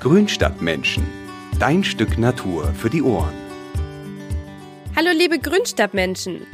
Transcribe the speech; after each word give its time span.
Grünstadtmenschen. 0.00 1.06
Dein 1.58 1.84
Stück 1.84 2.16
Natur 2.16 2.72
für 2.72 2.88
die 2.88 3.02
Ohren. 3.02 3.34
Hallo 4.96 5.10
liebe 5.14 5.38
Grünstadtmenschen. 5.38 6.46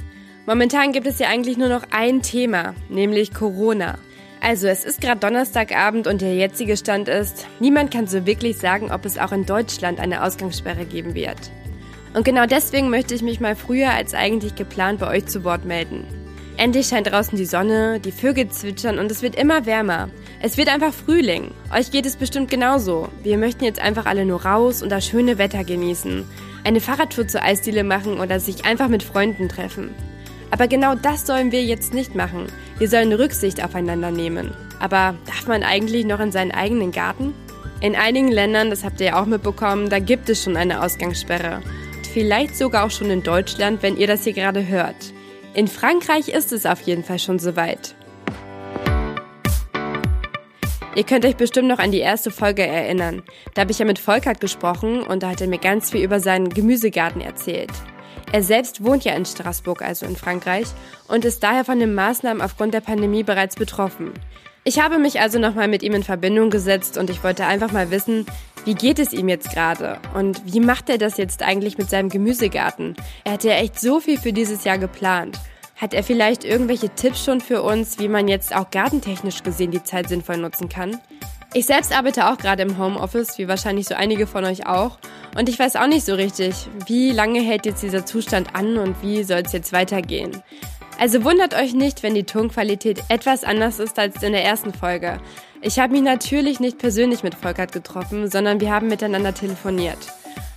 Momentan 0.46 0.90
gibt 0.90 1.06
es 1.06 1.20
ja 1.20 1.28
eigentlich 1.28 1.56
nur 1.56 1.68
noch 1.68 1.84
ein 1.92 2.22
Thema, 2.22 2.74
nämlich 2.88 3.32
Corona. 3.32 3.98
Also 4.40 4.66
es 4.66 4.84
ist 4.84 5.00
gerade 5.00 5.20
Donnerstagabend 5.20 6.08
und 6.08 6.22
der 6.22 6.34
jetzige 6.34 6.76
Stand 6.76 7.06
ist, 7.06 7.46
niemand 7.60 7.92
kann 7.92 8.08
so 8.08 8.26
wirklich 8.26 8.56
sagen, 8.56 8.90
ob 8.90 9.04
es 9.04 9.16
auch 9.16 9.30
in 9.30 9.46
Deutschland 9.46 10.00
eine 10.00 10.24
Ausgangssperre 10.24 10.84
geben 10.84 11.14
wird. 11.14 11.38
Und 12.14 12.24
genau 12.24 12.46
deswegen 12.46 12.90
möchte 12.90 13.14
ich 13.14 13.22
mich 13.22 13.38
mal 13.38 13.54
früher 13.54 13.92
als 13.92 14.12
eigentlich 14.12 14.56
geplant 14.56 14.98
bei 14.98 15.08
euch 15.08 15.26
zu 15.26 15.44
Wort 15.44 15.64
melden. 15.64 16.04
Endlich 16.56 16.88
scheint 16.88 17.06
draußen 17.06 17.38
die 17.38 17.44
Sonne, 17.44 18.00
die 18.00 18.10
Vögel 18.10 18.48
zwitschern 18.48 18.98
und 18.98 19.08
es 19.08 19.22
wird 19.22 19.36
immer 19.36 19.66
wärmer. 19.66 20.08
Es 20.46 20.56
wird 20.56 20.68
einfach 20.68 20.94
Frühling. 20.94 21.50
Euch 21.76 21.90
geht 21.90 22.06
es 22.06 22.14
bestimmt 22.14 22.48
genauso. 22.48 23.08
Wir 23.24 23.36
möchten 23.36 23.64
jetzt 23.64 23.80
einfach 23.80 24.06
alle 24.06 24.24
nur 24.24 24.44
raus 24.46 24.80
und 24.80 24.90
das 24.90 25.04
schöne 25.04 25.38
Wetter 25.38 25.64
genießen. 25.64 26.24
Eine 26.62 26.80
Fahrradtour 26.80 27.26
zur 27.26 27.42
Eisdiele 27.42 27.82
machen 27.82 28.20
oder 28.20 28.38
sich 28.38 28.64
einfach 28.64 28.86
mit 28.86 29.02
Freunden 29.02 29.48
treffen. 29.48 29.92
Aber 30.52 30.68
genau 30.68 30.94
das 30.94 31.26
sollen 31.26 31.50
wir 31.50 31.64
jetzt 31.64 31.94
nicht 31.94 32.14
machen. 32.14 32.46
Wir 32.78 32.88
sollen 32.88 33.12
Rücksicht 33.12 33.64
aufeinander 33.64 34.12
nehmen. 34.12 34.54
Aber 34.78 35.16
darf 35.26 35.48
man 35.48 35.64
eigentlich 35.64 36.06
noch 36.06 36.20
in 36.20 36.30
seinen 36.30 36.52
eigenen 36.52 36.92
Garten? 36.92 37.34
In 37.80 37.96
einigen 37.96 38.30
Ländern, 38.30 38.70
das 38.70 38.84
habt 38.84 39.00
ihr 39.00 39.06
ja 39.06 39.20
auch 39.20 39.26
mitbekommen, 39.26 39.90
da 39.90 39.98
gibt 39.98 40.28
es 40.28 40.44
schon 40.44 40.56
eine 40.56 40.80
Ausgangssperre. 40.80 41.60
Vielleicht 42.14 42.56
sogar 42.56 42.86
auch 42.86 42.92
schon 42.92 43.10
in 43.10 43.24
Deutschland, 43.24 43.82
wenn 43.82 43.96
ihr 43.96 44.06
das 44.06 44.22
hier 44.22 44.32
gerade 44.32 44.68
hört. 44.68 45.12
In 45.54 45.66
Frankreich 45.66 46.28
ist 46.28 46.52
es 46.52 46.66
auf 46.66 46.82
jeden 46.82 47.02
Fall 47.02 47.18
schon 47.18 47.40
soweit. 47.40 47.96
Ihr 50.96 51.04
könnt 51.04 51.26
euch 51.26 51.36
bestimmt 51.36 51.68
noch 51.68 51.78
an 51.78 51.92
die 51.92 51.98
erste 51.98 52.30
Folge 52.30 52.66
erinnern. 52.66 53.22
Da 53.52 53.60
habe 53.60 53.70
ich 53.70 53.78
ja 53.78 53.84
mit 53.84 53.98
Volkert 53.98 54.40
gesprochen 54.40 55.02
und 55.02 55.22
da 55.22 55.28
hat 55.28 55.42
er 55.42 55.46
mir 55.46 55.58
ganz 55.58 55.90
viel 55.90 56.02
über 56.02 56.20
seinen 56.20 56.48
Gemüsegarten 56.48 57.20
erzählt. 57.20 57.70
Er 58.32 58.42
selbst 58.42 58.82
wohnt 58.82 59.04
ja 59.04 59.12
in 59.12 59.26
Straßburg, 59.26 59.82
also 59.82 60.06
in 60.06 60.16
Frankreich, 60.16 60.68
und 61.06 61.26
ist 61.26 61.42
daher 61.42 61.66
von 61.66 61.78
den 61.78 61.94
Maßnahmen 61.94 62.40
aufgrund 62.40 62.72
der 62.72 62.80
Pandemie 62.80 63.24
bereits 63.24 63.56
betroffen. 63.56 64.14
Ich 64.64 64.80
habe 64.80 64.98
mich 64.98 65.20
also 65.20 65.38
nochmal 65.38 65.68
mit 65.68 65.82
ihm 65.82 65.92
in 65.92 66.02
Verbindung 66.02 66.48
gesetzt 66.48 66.96
und 66.96 67.10
ich 67.10 67.22
wollte 67.22 67.44
einfach 67.44 67.72
mal 67.72 67.90
wissen, 67.90 68.24
wie 68.64 68.74
geht 68.74 68.98
es 68.98 69.12
ihm 69.12 69.28
jetzt 69.28 69.50
gerade 69.50 69.98
und 70.14 70.40
wie 70.50 70.60
macht 70.60 70.88
er 70.88 70.96
das 70.96 71.18
jetzt 71.18 71.42
eigentlich 71.42 71.76
mit 71.76 71.90
seinem 71.90 72.08
Gemüsegarten? 72.08 72.96
Er 73.24 73.32
hat 73.32 73.44
ja 73.44 73.52
echt 73.52 73.78
so 73.78 74.00
viel 74.00 74.18
für 74.18 74.32
dieses 74.32 74.64
Jahr 74.64 74.78
geplant. 74.78 75.38
Hat 75.76 75.92
er 75.92 76.02
vielleicht 76.02 76.44
irgendwelche 76.44 76.88
Tipps 76.88 77.22
schon 77.22 77.42
für 77.42 77.62
uns, 77.62 77.98
wie 77.98 78.08
man 78.08 78.28
jetzt 78.28 78.56
auch 78.56 78.70
gartentechnisch 78.70 79.42
gesehen 79.42 79.70
die 79.70 79.84
Zeit 79.84 80.08
sinnvoll 80.08 80.38
nutzen 80.38 80.70
kann? 80.70 80.98
Ich 81.52 81.66
selbst 81.66 81.96
arbeite 81.96 82.30
auch 82.30 82.38
gerade 82.38 82.62
im 82.62 82.78
Homeoffice, 82.78 83.36
wie 83.38 83.46
wahrscheinlich 83.46 83.86
so 83.86 83.94
einige 83.94 84.26
von 84.26 84.44
euch 84.44 84.66
auch. 84.66 84.98
Und 85.36 85.50
ich 85.50 85.58
weiß 85.58 85.76
auch 85.76 85.86
nicht 85.86 86.06
so 86.06 86.14
richtig, 86.14 86.54
wie 86.86 87.12
lange 87.12 87.40
hält 87.40 87.66
jetzt 87.66 87.82
dieser 87.82 88.06
Zustand 88.06 88.54
an 88.54 88.78
und 88.78 89.02
wie 89.02 89.22
soll 89.22 89.42
es 89.44 89.52
jetzt 89.52 89.72
weitergehen. 89.72 90.42
Also 90.98 91.24
wundert 91.24 91.54
euch 91.54 91.74
nicht, 91.74 92.02
wenn 92.02 92.14
die 92.14 92.24
Tonqualität 92.24 93.02
etwas 93.10 93.44
anders 93.44 93.78
ist 93.78 93.98
als 93.98 94.22
in 94.22 94.32
der 94.32 94.44
ersten 94.44 94.72
Folge. 94.72 95.18
Ich 95.60 95.78
habe 95.78 95.92
mich 95.92 96.02
natürlich 96.02 96.58
nicht 96.58 96.78
persönlich 96.78 97.22
mit 97.22 97.34
Volkert 97.34 97.72
getroffen, 97.72 98.30
sondern 98.30 98.60
wir 98.60 98.72
haben 98.72 98.88
miteinander 98.88 99.34
telefoniert. 99.34 99.98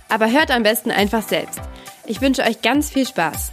Aber 0.08 0.30
hört 0.30 0.50
am 0.50 0.62
besten 0.62 0.90
einfach 0.90 1.22
selbst. 1.22 1.60
Ich 2.06 2.22
wünsche 2.22 2.42
euch 2.42 2.62
ganz 2.62 2.90
viel 2.90 3.06
Spaß. 3.06 3.52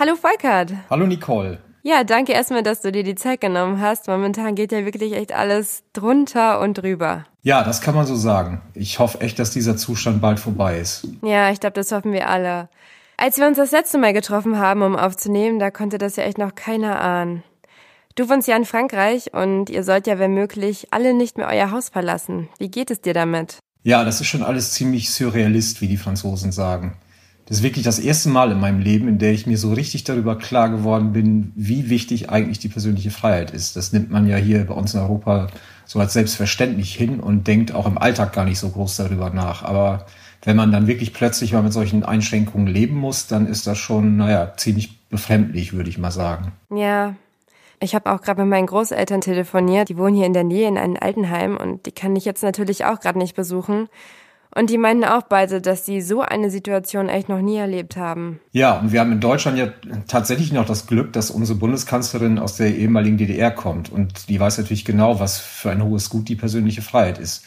Hallo 0.00 0.16
Volkert. 0.16 0.72
Hallo 0.88 1.06
Nicole. 1.06 1.58
Ja, 1.82 2.04
danke 2.04 2.32
erstmal, 2.32 2.62
dass 2.62 2.80
du 2.80 2.90
dir 2.90 3.02
die 3.02 3.16
Zeit 3.16 3.42
genommen 3.42 3.82
hast. 3.82 4.08
Momentan 4.08 4.54
geht 4.54 4.72
ja 4.72 4.86
wirklich 4.86 5.12
echt 5.12 5.34
alles 5.34 5.82
drunter 5.92 6.60
und 6.60 6.78
drüber. 6.78 7.26
Ja, 7.42 7.62
das 7.62 7.82
kann 7.82 7.94
man 7.94 8.06
so 8.06 8.16
sagen. 8.16 8.62
Ich 8.72 8.98
hoffe 8.98 9.20
echt, 9.20 9.38
dass 9.38 9.50
dieser 9.50 9.76
Zustand 9.76 10.22
bald 10.22 10.40
vorbei 10.40 10.78
ist. 10.78 11.06
Ja, 11.20 11.50
ich 11.50 11.60
glaube, 11.60 11.74
das 11.74 11.92
hoffen 11.92 12.14
wir 12.14 12.30
alle. 12.30 12.70
Als 13.18 13.36
wir 13.36 13.46
uns 13.46 13.58
das 13.58 13.72
letzte 13.72 13.98
Mal 13.98 14.14
getroffen 14.14 14.58
haben, 14.58 14.80
um 14.80 14.96
aufzunehmen, 14.96 15.58
da 15.58 15.70
konnte 15.70 15.98
das 15.98 16.16
ja 16.16 16.24
echt 16.24 16.38
noch 16.38 16.54
keiner 16.54 16.98
ahnen. 16.98 17.42
Du 18.14 18.30
wohnst 18.30 18.48
ja 18.48 18.56
in 18.56 18.64
Frankreich 18.64 19.34
und 19.34 19.68
ihr 19.68 19.84
sollt 19.84 20.06
ja, 20.06 20.18
wenn 20.18 20.32
möglich, 20.32 20.88
alle 20.92 21.12
nicht 21.12 21.36
mehr 21.36 21.48
euer 21.48 21.72
Haus 21.72 21.90
verlassen. 21.90 22.48
Wie 22.56 22.70
geht 22.70 22.90
es 22.90 23.02
dir 23.02 23.12
damit? 23.12 23.58
Ja, 23.82 24.02
das 24.02 24.22
ist 24.22 24.28
schon 24.28 24.44
alles 24.44 24.72
ziemlich 24.72 25.10
surrealist, 25.10 25.82
wie 25.82 25.88
die 25.88 25.98
Franzosen 25.98 26.52
sagen. 26.52 26.96
Das 27.50 27.56
ist 27.58 27.64
wirklich 27.64 27.84
das 27.84 27.98
erste 27.98 28.28
Mal 28.28 28.52
in 28.52 28.60
meinem 28.60 28.78
Leben, 28.78 29.08
in 29.08 29.18
der 29.18 29.32
ich 29.32 29.44
mir 29.44 29.58
so 29.58 29.72
richtig 29.72 30.04
darüber 30.04 30.38
klar 30.38 30.68
geworden 30.68 31.12
bin, 31.12 31.50
wie 31.56 31.90
wichtig 31.90 32.30
eigentlich 32.30 32.60
die 32.60 32.68
persönliche 32.68 33.10
Freiheit 33.10 33.50
ist. 33.50 33.74
Das 33.74 33.92
nimmt 33.92 34.08
man 34.08 34.28
ja 34.28 34.36
hier 34.36 34.64
bei 34.64 34.74
uns 34.74 34.94
in 34.94 35.00
Europa 35.00 35.48
so 35.84 35.98
als 35.98 36.12
selbstverständlich 36.12 36.94
hin 36.94 37.18
und 37.18 37.48
denkt 37.48 37.74
auch 37.74 37.88
im 37.88 37.98
Alltag 37.98 38.34
gar 38.34 38.44
nicht 38.44 38.60
so 38.60 38.68
groß 38.68 38.98
darüber 38.98 39.30
nach. 39.30 39.64
Aber 39.64 40.06
wenn 40.44 40.54
man 40.54 40.70
dann 40.70 40.86
wirklich 40.86 41.12
plötzlich 41.12 41.52
mal 41.52 41.64
mit 41.64 41.72
solchen 41.72 42.04
Einschränkungen 42.04 42.68
leben 42.68 42.94
muss, 42.94 43.26
dann 43.26 43.48
ist 43.48 43.66
das 43.66 43.78
schon, 43.78 44.16
naja, 44.16 44.52
ziemlich 44.56 45.08
befremdlich, 45.08 45.72
würde 45.72 45.90
ich 45.90 45.98
mal 45.98 46.12
sagen. 46.12 46.52
Ja, 46.72 47.16
ich 47.80 47.96
habe 47.96 48.12
auch 48.12 48.20
gerade 48.20 48.42
mit 48.42 48.50
meinen 48.50 48.66
Großeltern 48.66 49.22
telefoniert. 49.22 49.88
Die 49.88 49.98
wohnen 49.98 50.14
hier 50.14 50.26
in 50.26 50.34
der 50.34 50.44
Nähe 50.44 50.68
in 50.68 50.78
einem 50.78 50.96
Altenheim 51.00 51.56
und 51.56 51.84
die 51.86 51.92
kann 51.92 52.14
ich 52.14 52.24
jetzt 52.24 52.44
natürlich 52.44 52.84
auch 52.84 53.00
gerade 53.00 53.18
nicht 53.18 53.34
besuchen. 53.34 53.88
Und 54.54 54.70
die 54.70 54.78
meinten 54.78 55.04
auch 55.04 55.22
beide, 55.22 55.60
dass 55.60 55.86
sie 55.86 56.00
so 56.00 56.22
eine 56.22 56.50
Situation 56.50 57.08
echt 57.08 57.28
noch 57.28 57.40
nie 57.40 57.56
erlebt 57.56 57.96
haben. 57.96 58.40
Ja, 58.50 58.78
und 58.78 58.92
wir 58.92 59.00
haben 59.00 59.12
in 59.12 59.20
Deutschland 59.20 59.58
ja 59.58 59.68
tatsächlich 60.08 60.52
noch 60.52 60.66
das 60.66 60.86
Glück, 60.86 61.12
dass 61.12 61.30
unsere 61.30 61.58
Bundeskanzlerin 61.58 62.38
aus 62.38 62.56
der 62.56 62.74
ehemaligen 62.74 63.16
DDR 63.16 63.52
kommt. 63.52 63.92
Und 63.92 64.28
die 64.28 64.40
weiß 64.40 64.58
natürlich 64.58 64.84
genau, 64.84 65.20
was 65.20 65.38
für 65.38 65.70
ein 65.70 65.84
hohes 65.84 66.10
Gut 66.10 66.28
die 66.28 66.36
persönliche 66.36 66.82
Freiheit 66.82 67.18
ist. 67.18 67.44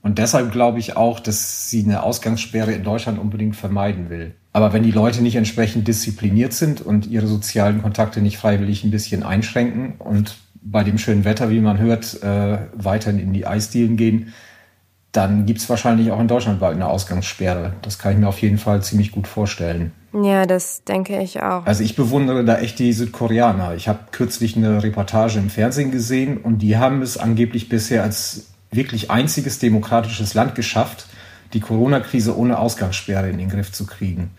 Und 0.00 0.18
deshalb 0.18 0.52
glaube 0.52 0.78
ich 0.78 0.96
auch, 0.96 1.20
dass 1.20 1.68
sie 1.68 1.84
eine 1.84 2.02
Ausgangssperre 2.02 2.72
in 2.72 2.84
Deutschland 2.84 3.18
unbedingt 3.18 3.56
vermeiden 3.56 4.08
will. 4.08 4.34
Aber 4.52 4.72
wenn 4.72 4.82
die 4.82 4.90
Leute 4.90 5.22
nicht 5.22 5.36
entsprechend 5.36 5.86
diszipliniert 5.86 6.52
sind 6.52 6.80
und 6.80 7.06
ihre 7.06 7.26
sozialen 7.26 7.82
Kontakte 7.82 8.22
nicht 8.22 8.38
freiwillig 8.38 8.84
ein 8.84 8.90
bisschen 8.90 9.22
einschränken 9.22 9.94
und 9.98 10.38
bei 10.62 10.84
dem 10.84 10.98
schönen 10.98 11.24
Wetter, 11.24 11.50
wie 11.50 11.60
man 11.60 11.78
hört, 11.78 12.22
äh, 12.22 12.58
weiterhin 12.74 13.20
in 13.20 13.32
die 13.32 13.46
Eisdielen 13.46 13.96
gehen, 13.96 14.32
dann 15.12 15.46
gibt 15.46 15.60
es 15.60 15.68
wahrscheinlich 15.68 16.10
auch 16.10 16.20
in 16.20 16.28
Deutschland 16.28 16.60
bald 16.60 16.74
eine 16.74 16.86
Ausgangssperre. 16.86 17.72
Das 17.82 17.98
kann 17.98 18.12
ich 18.12 18.18
mir 18.18 18.28
auf 18.28 18.40
jeden 18.40 18.58
Fall 18.58 18.82
ziemlich 18.82 19.10
gut 19.10 19.26
vorstellen. 19.26 19.92
Ja, 20.12 20.46
das 20.46 20.84
denke 20.84 21.20
ich 21.20 21.42
auch. 21.42 21.66
Also 21.66 21.82
ich 21.82 21.96
bewundere 21.96 22.44
da 22.44 22.58
echt 22.58 22.78
die 22.78 22.92
Südkoreaner. 22.92 23.74
Ich 23.74 23.88
habe 23.88 24.00
kürzlich 24.10 24.56
eine 24.56 24.82
Reportage 24.82 25.38
im 25.38 25.50
Fernsehen 25.50 25.90
gesehen 25.90 26.38
und 26.38 26.58
die 26.58 26.76
haben 26.76 27.02
es 27.02 27.16
angeblich 27.16 27.68
bisher 27.68 28.02
als 28.02 28.48
wirklich 28.70 29.10
einziges 29.10 29.58
demokratisches 29.58 30.34
Land 30.34 30.54
geschafft, 30.54 31.06
die 31.52 31.60
Corona-Krise 31.60 32.36
ohne 32.36 32.58
Ausgangssperre 32.58 33.30
in 33.30 33.38
den 33.38 33.48
Griff 33.48 33.72
zu 33.72 33.86
kriegen. 33.86 34.30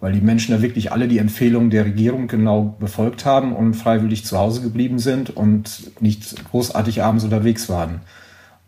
Weil 0.00 0.12
die 0.12 0.20
Menschen 0.20 0.54
da 0.54 0.62
wirklich 0.62 0.92
alle 0.92 1.08
die 1.08 1.18
Empfehlungen 1.18 1.70
der 1.70 1.86
Regierung 1.86 2.28
genau 2.28 2.76
befolgt 2.78 3.24
haben 3.24 3.54
und 3.54 3.74
freiwillig 3.74 4.24
zu 4.24 4.38
Hause 4.38 4.60
geblieben 4.60 4.98
sind 4.98 5.30
und 5.30 6.00
nicht 6.00 6.44
großartig 6.50 7.02
abends 7.02 7.24
unterwegs 7.24 7.68
waren. 7.68 8.00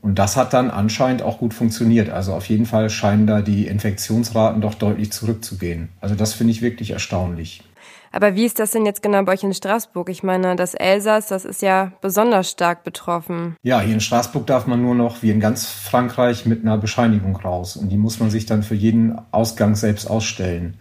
Und 0.00 0.18
das 0.18 0.36
hat 0.36 0.52
dann 0.52 0.70
anscheinend 0.70 1.22
auch 1.22 1.38
gut 1.38 1.54
funktioniert. 1.54 2.08
Also 2.08 2.32
auf 2.32 2.48
jeden 2.48 2.66
Fall 2.66 2.88
scheinen 2.88 3.26
da 3.26 3.42
die 3.42 3.66
Infektionsraten 3.66 4.60
doch 4.60 4.74
deutlich 4.74 5.12
zurückzugehen. 5.12 5.88
Also 6.00 6.14
das 6.14 6.34
finde 6.34 6.52
ich 6.52 6.62
wirklich 6.62 6.92
erstaunlich. 6.92 7.64
Aber 8.10 8.34
wie 8.34 8.46
ist 8.46 8.58
das 8.58 8.70
denn 8.70 8.86
jetzt 8.86 9.02
genau 9.02 9.22
bei 9.22 9.32
euch 9.32 9.42
in 9.42 9.52
Straßburg? 9.52 10.08
Ich 10.08 10.22
meine, 10.22 10.56
das 10.56 10.74
Elsass, 10.74 11.26
das 11.26 11.44
ist 11.44 11.62
ja 11.62 11.92
besonders 12.00 12.50
stark 12.50 12.84
betroffen. 12.84 13.56
Ja, 13.62 13.80
hier 13.80 13.94
in 13.94 14.00
Straßburg 14.00 14.46
darf 14.46 14.66
man 14.66 14.80
nur 14.80 14.94
noch, 14.94 15.22
wie 15.22 15.30
in 15.30 15.40
ganz 15.40 15.66
Frankreich, 15.66 16.46
mit 16.46 16.62
einer 16.62 16.78
Bescheinigung 16.78 17.36
raus. 17.36 17.76
Und 17.76 17.90
die 17.90 17.98
muss 17.98 18.18
man 18.18 18.30
sich 18.30 18.46
dann 18.46 18.62
für 18.62 18.74
jeden 18.74 19.18
Ausgang 19.30 19.74
selbst 19.74 20.08
ausstellen. 20.08 20.78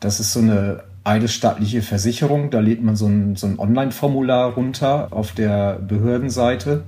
Das 0.00 0.18
ist 0.18 0.32
so 0.32 0.40
eine 0.40 0.82
eidesstattliche 1.04 1.82
Versicherung. 1.82 2.50
Da 2.50 2.60
lädt 2.60 2.82
man 2.82 2.96
so 2.96 3.06
ein, 3.06 3.36
so 3.36 3.46
ein 3.46 3.58
Online-Formular 3.58 4.54
runter 4.54 5.08
auf 5.12 5.32
der 5.32 5.74
Behördenseite. 5.74 6.82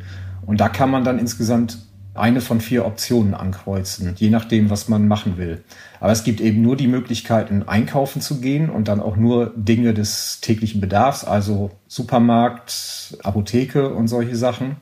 Und 0.48 0.60
da 0.60 0.70
kann 0.70 0.88
man 0.90 1.04
dann 1.04 1.18
insgesamt 1.18 1.76
eine 2.14 2.40
von 2.40 2.62
vier 2.62 2.86
Optionen 2.86 3.34
ankreuzen, 3.34 4.14
je 4.16 4.30
nachdem, 4.30 4.70
was 4.70 4.88
man 4.88 5.06
machen 5.06 5.36
will. 5.36 5.62
Aber 6.00 6.10
es 6.10 6.24
gibt 6.24 6.40
eben 6.40 6.62
nur 6.62 6.74
die 6.74 6.86
Möglichkeit, 6.86 7.50
in 7.50 7.68
Einkaufen 7.68 8.22
zu 8.22 8.40
gehen 8.40 8.70
und 8.70 8.88
dann 8.88 9.00
auch 9.00 9.16
nur 9.16 9.52
Dinge 9.56 9.92
des 9.92 10.40
täglichen 10.40 10.80
Bedarfs, 10.80 11.22
also 11.22 11.72
Supermarkt, 11.86 13.18
Apotheke 13.22 13.90
und 13.90 14.08
solche 14.08 14.36
Sachen. 14.36 14.76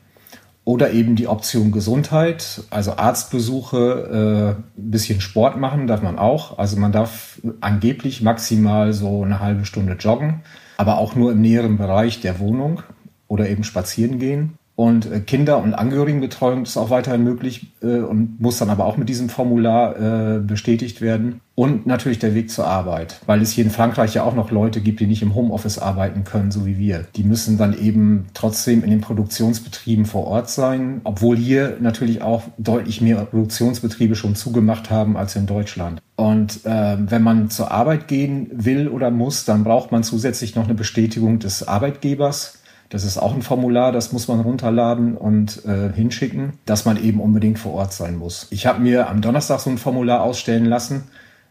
Oder 0.63 0.91
eben 0.91 1.17
die 1.17 1.27
Option 1.27 1.73
Gesundheit, 1.73 2.63
also 2.69 2.93
Arztbesuche, 2.93 4.55
äh, 4.77 4.79
ein 4.79 4.91
bisschen 4.91 5.19
Sport 5.19 5.57
machen 5.57 5.85
darf 5.85 6.01
man 6.01 6.17
auch. 6.17 6.59
Also 6.59 6.77
man 6.77 6.93
darf 6.93 7.41
angeblich 7.59 8.21
maximal 8.21 8.93
so 8.93 9.21
eine 9.21 9.41
halbe 9.41 9.65
Stunde 9.65 9.97
joggen, 9.99 10.43
aber 10.77 10.97
auch 10.97 11.15
nur 11.15 11.33
im 11.33 11.41
näheren 11.41 11.77
Bereich 11.77 12.21
der 12.21 12.39
Wohnung 12.39 12.83
oder 13.27 13.49
eben 13.49 13.65
spazieren 13.65 14.17
gehen. 14.17 14.57
Und 14.77 15.11
äh, 15.11 15.21
Kinder- 15.21 15.57
und 15.57 15.73
Angehörigenbetreuung 15.73 16.61
ist 16.61 16.77
auch 16.77 16.91
weiterhin 16.91 17.23
möglich 17.23 17.73
äh, 17.81 17.97
und 17.97 18.39
muss 18.39 18.59
dann 18.59 18.69
aber 18.69 18.85
auch 18.85 18.95
mit 18.95 19.09
diesem 19.09 19.27
Formular 19.27 20.35
äh, 20.35 20.39
bestätigt 20.39 21.01
werden. 21.01 21.41
Und 21.55 21.87
natürlich 21.87 22.19
der 22.19 22.35
Weg 22.35 22.51
zur 22.51 22.67
Arbeit, 22.67 23.19
weil 23.25 23.41
es 23.41 23.49
hier 23.49 23.63
in 23.63 23.71
Frankreich 23.71 24.13
ja 24.13 24.21
auch 24.21 24.35
noch 24.35 24.51
Leute 24.51 24.79
gibt, 24.79 24.99
die 24.99 25.07
nicht 25.07 25.23
im 25.23 25.33
Homeoffice 25.33 25.79
arbeiten 25.79 26.25
können, 26.25 26.51
so 26.51 26.67
wie 26.67 26.77
wir. 26.77 27.07
Die 27.15 27.23
müssen 27.23 27.57
dann 27.57 27.75
eben 27.75 28.27
trotzdem 28.35 28.83
in 28.83 28.91
den 28.91 29.01
Produktionsbetrieben 29.01 30.05
vor 30.05 30.27
Ort 30.27 30.51
sein, 30.51 31.01
obwohl 31.05 31.37
hier 31.37 31.77
natürlich 31.79 32.21
auch 32.21 32.43
deutlich 32.59 33.01
mehr 33.01 33.25
Produktionsbetriebe 33.25 34.13
schon 34.13 34.35
zugemacht 34.35 34.91
haben 34.91 35.17
als 35.17 35.35
in 35.35 35.47
Deutschland. 35.47 36.03
Und 36.15 36.67
äh, 36.67 36.97
wenn 36.99 37.23
man 37.23 37.49
zur 37.49 37.71
Arbeit 37.71 38.07
gehen 38.07 38.51
will 38.53 38.89
oder 38.89 39.09
muss, 39.09 39.43
dann 39.43 39.63
braucht 39.63 39.91
man 39.91 40.03
zusätzlich 40.03 40.55
noch 40.55 40.65
eine 40.65 40.75
Bestätigung 40.75 41.39
des 41.39 41.67
Arbeitgebers. 41.67 42.59
Das 42.89 43.03
ist 43.03 43.17
auch 43.17 43.33
ein 43.33 43.41
Formular, 43.41 43.91
das 43.91 44.13
muss 44.13 44.27
man 44.27 44.39
runterladen 44.39 45.17
und 45.17 45.65
äh, 45.65 45.91
hinschicken, 45.93 46.53
dass 46.65 46.85
man 46.85 47.01
eben 47.01 47.19
unbedingt 47.19 47.59
vor 47.59 47.73
Ort 47.73 47.93
sein 47.93 48.15
muss. 48.15 48.47
Ich 48.49 48.65
habe 48.65 48.79
mir 48.79 49.09
am 49.09 49.21
Donnerstag 49.21 49.59
so 49.59 49.69
ein 49.69 49.77
Formular 49.77 50.21
ausstellen 50.21 50.65
lassen 50.65 51.03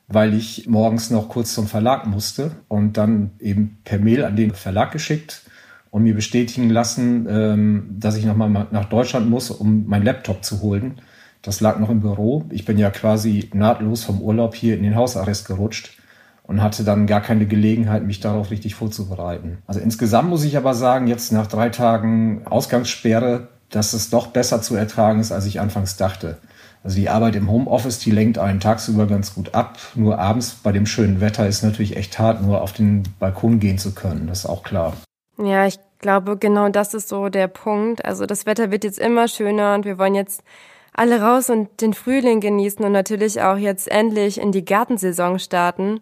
weil 0.08 0.34
ich 0.34 0.68
morgens 0.68 1.10
noch 1.10 1.28
kurz 1.28 1.54
zum 1.54 1.66
Verlag 1.66 2.06
musste 2.06 2.52
und 2.68 2.96
dann 2.96 3.32
eben 3.40 3.78
per 3.84 3.98
Mail 3.98 4.24
an 4.24 4.36
den 4.36 4.52
Verlag 4.52 4.92
geschickt 4.92 5.42
und 5.90 6.02
mir 6.02 6.14
bestätigen 6.14 6.70
lassen, 6.70 7.26
ähm, 7.28 7.96
dass 7.98 8.16
ich 8.16 8.24
nochmal 8.24 8.68
nach 8.70 8.84
Deutschland 8.86 9.28
muss, 9.28 9.50
um 9.50 9.86
meinen 9.86 10.04
Laptop 10.04 10.44
zu 10.44 10.60
holen. 10.60 11.00
Das 11.42 11.60
lag 11.60 11.78
noch 11.78 11.90
im 11.90 12.00
Büro. 12.00 12.44
Ich 12.50 12.64
bin 12.64 12.78
ja 12.78 12.90
quasi 12.90 13.50
nahtlos 13.52 14.04
vom 14.04 14.20
Urlaub 14.20 14.54
hier 14.54 14.76
in 14.76 14.82
den 14.82 14.96
Hausarrest 14.96 15.46
gerutscht 15.46 15.98
und 16.46 16.62
hatte 16.62 16.84
dann 16.84 17.06
gar 17.06 17.20
keine 17.20 17.46
Gelegenheit, 17.46 18.04
mich 18.04 18.20
darauf 18.20 18.50
richtig 18.50 18.75
vorzubereiten. 18.75 19.58
Also 19.66 19.81
insgesamt 19.81 20.28
muss 20.28 20.44
ich 20.44 20.56
aber 20.56 20.75
sagen, 20.75 21.06
jetzt 21.06 21.32
nach 21.32 21.46
drei 21.46 21.70
Tagen 21.70 22.43
Ausgangssperre, 22.46 23.48
dass 23.70 23.93
es 23.93 24.10
doch 24.10 24.28
besser 24.28 24.62
zu 24.62 24.76
ertragen 24.76 25.20
ist, 25.20 25.32
als 25.32 25.46
ich 25.46 25.60
anfangs 25.60 25.96
dachte. 25.96 26.38
Also 26.84 26.96
die 26.98 27.08
Arbeit 27.08 27.34
im 27.34 27.50
Homeoffice, 27.50 27.98
die 27.98 28.12
lenkt 28.12 28.38
einen 28.38 28.60
tagsüber 28.60 29.06
ganz 29.06 29.34
gut 29.34 29.54
ab. 29.54 29.76
Nur 29.96 30.20
abends 30.20 30.54
bei 30.62 30.70
dem 30.70 30.87
schönen 30.87 31.20
Wetter 31.20 31.48
ist 31.48 31.64
natürlich 31.64 31.96
echt 31.96 32.20
hart, 32.20 32.43
nur 32.43 32.62
auf 32.62 32.72
den 32.72 33.02
Balkon 33.19 33.58
gehen 33.58 33.78
zu 33.78 33.93
können. 33.93 34.28
Das 34.28 34.40
ist 34.40 34.46
auch 34.46 34.62
klar. 34.62 34.93
Ja, 35.37 35.66
ich 35.66 35.81
glaube, 35.98 36.37
genau 36.37 36.69
das 36.69 36.94
ist 36.94 37.08
so 37.08 37.28
der 37.28 37.48
Punkt. 37.48 38.04
Also 38.04 38.25
das 38.25 38.46
Wetter 38.46 38.70
wird 38.70 38.84
jetzt 38.84 39.00
immer 39.00 39.26
schöner 39.26 39.75
und 39.75 39.84
wir 39.84 39.98
wollen 39.98 40.14
jetzt 40.14 40.44
alle 40.93 41.20
raus 41.20 41.50
und 41.50 41.81
den 41.81 41.93
Frühling 41.93 42.40
genießen 42.40 42.84
und 42.84 42.93
natürlich 42.93 43.43
auch 43.43 43.56
jetzt 43.56 43.90
endlich 43.90 44.40
in 44.40 44.52
die 44.52 44.64
Gartensaison 44.64 45.40
starten. 45.40 46.00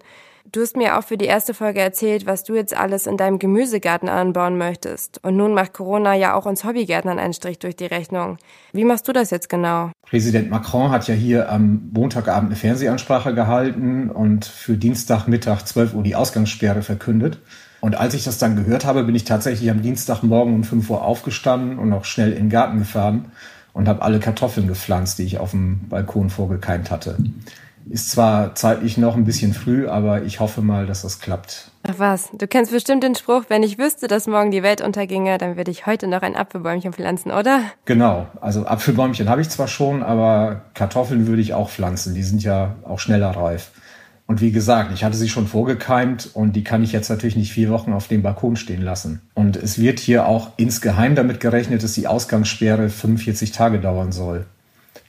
Du 0.53 0.61
hast 0.61 0.77
mir 0.77 0.99
auch 0.99 1.05
für 1.05 1.17
die 1.17 1.25
erste 1.25 1.55
Folge 1.55 1.81
erzählt, 1.81 2.27
was 2.27 2.45
du 2.45 2.55
jetzt 2.55 2.77
alles 2.77 3.07
in 3.07 3.17
deinem 3.17 3.39
Gemüsegarten 3.39 4.11
anbauen 4.11 4.59
möchtest. 4.59 5.25
Und 5.25 5.37
nun 5.37 5.55
macht 5.55 5.73
Corona 5.73 6.15
ja 6.15 6.35
auch 6.35 6.45
uns 6.45 6.65
Hobbygärtnern 6.65 7.19
einen 7.19 7.33
Strich 7.33 7.59
durch 7.59 7.77
die 7.77 7.87
Rechnung. 7.87 8.37
Wie 8.73 8.85
machst 8.85 9.09
du 9.09 9.13
das 9.13 9.31
jetzt 9.31 9.49
genau? 9.49 9.91
Präsident 10.03 10.51
Macron 10.51 10.91
hat 10.91 11.09
ja 11.09 11.15
hier 11.15 11.51
am 11.51 11.91
Montagabend 11.93 12.51
eine 12.51 12.57
Fernsehansprache 12.57 13.35
gehalten 13.35 14.11
und 14.11 14.45
für 14.45 14.77
Dienstagmittag 14.77 15.65
12 15.65 15.95
Uhr 15.95 16.03
die 16.03 16.15
Ausgangssperre 16.15 16.83
verkündet. 16.83 17.39
Und 17.81 17.97
als 17.97 18.13
ich 18.13 18.25
das 18.25 18.39
dann 18.39 18.55
gehört 18.55 18.85
habe, 18.85 19.05
bin 19.05 19.15
ich 19.15 19.25
tatsächlich 19.25 19.71
am 19.71 19.81
Dienstagmorgen 19.81 20.55
um 20.55 20.63
5 20.63 20.91
Uhr 20.91 21.03
aufgestanden 21.03 21.79
und 21.79 21.93
auch 21.95 22.05
schnell 22.05 22.33
in 22.33 22.45
den 22.45 22.51
Garten 22.51 22.79
gefahren 22.79 23.33
und 23.73 23.89
habe 23.89 24.03
alle 24.03 24.21
Kartoffeln 24.21 24.69
gepflanzt, 24.69 25.19
die 25.19 25.25
ich 25.25 25.39
auf 25.39 25.51
dem 25.51 25.89
Balkon 25.89 26.29
vorgekeimt 26.29 26.91
hatte. 26.91 27.17
Ist 27.91 28.11
zwar 28.11 28.55
zeitlich 28.55 28.97
noch 28.97 29.15
ein 29.15 29.25
bisschen 29.25 29.53
früh, 29.53 29.87
aber 29.87 30.23
ich 30.23 30.41
hoffe 30.41 30.63
mal, 30.63 30.87
dass 30.87 31.03
das 31.03 31.21
klappt. 31.21 31.71
Ach 31.87 31.95
was, 31.99 32.31
du 32.33 32.47
kennst 32.47 32.73
bestimmt 32.73 33.03
den 33.03 33.15
Spruch, 33.15 33.45
wenn 33.49 33.63
ich 33.63 33.79
wüsste, 33.79 34.09
dass 34.09 34.27
morgen 34.27 34.51
die 34.51 34.63
Welt 34.63 34.81
unterginge, 34.81 35.37
dann 35.37 35.57
würde 35.57 35.71
ich 35.71 35.85
heute 35.87 36.07
noch 36.07 36.23
ein 36.23 36.35
Apfelbäumchen 36.35 36.95
pflanzen, 36.95 37.31
oder? 37.31 37.61
Genau, 37.85 38.27
also 38.41 38.65
Apfelbäumchen 38.65 39.29
habe 39.29 39.43
ich 39.43 39.51
zwar 39.51 39.69
schon, 39.69 40.03
aber 40.03 40.63
Kartoffeln 40.73 41.27
würde 41.27 41.43
ich 41.43 41.53
auch 41.53 41.69
pflanzen. 41.69 42.15
Die 42.15 42.23
sind 42.23 42.43
ja 42.43 42.77
auch 42.85 42.99
schneller 42.99 43.31
reif. 43.31 43.71
Und 44.27 44.41
wie 44.41 44.53
gesagt, 44.53 44.91
ich 44.95 45.05
hatte 45.05 45.19
sie 45.19 45.29
schon 45.29 45.47
vorgekeimt 45.47 46.31
und 46.33 46.57
die 46.57 46.65
kann 46.65 46.83
ich 46.83 46.93
jetzt 46.93 47.11
natürlich 47.11 47.37
nicht 47.37 47.53
vier 47.53 47.69
Wochen 47.69 47.93
auf 47.93 48.09
dem 48.09 48.23
Balkon 48.23 48.57
stehen 48.57 48.81
lassen. 48.81 49.21
Und 49.35 49.57
es 49.57 49.79
wird 49.79 50.01
hier 50.01 50.27
auch 50.27 50.53
insgeheim 50.57 51.15
damit 51.15 51.41
gerechnet, 51.41 51.83
dass 51.83 51.93
die 51.93 52.07
Ausgangssperre 52.07 52.89
45 52.89 53.53
Tage 53.53 53.81
dauern 53.81 54.13
soll. 54.13 54.47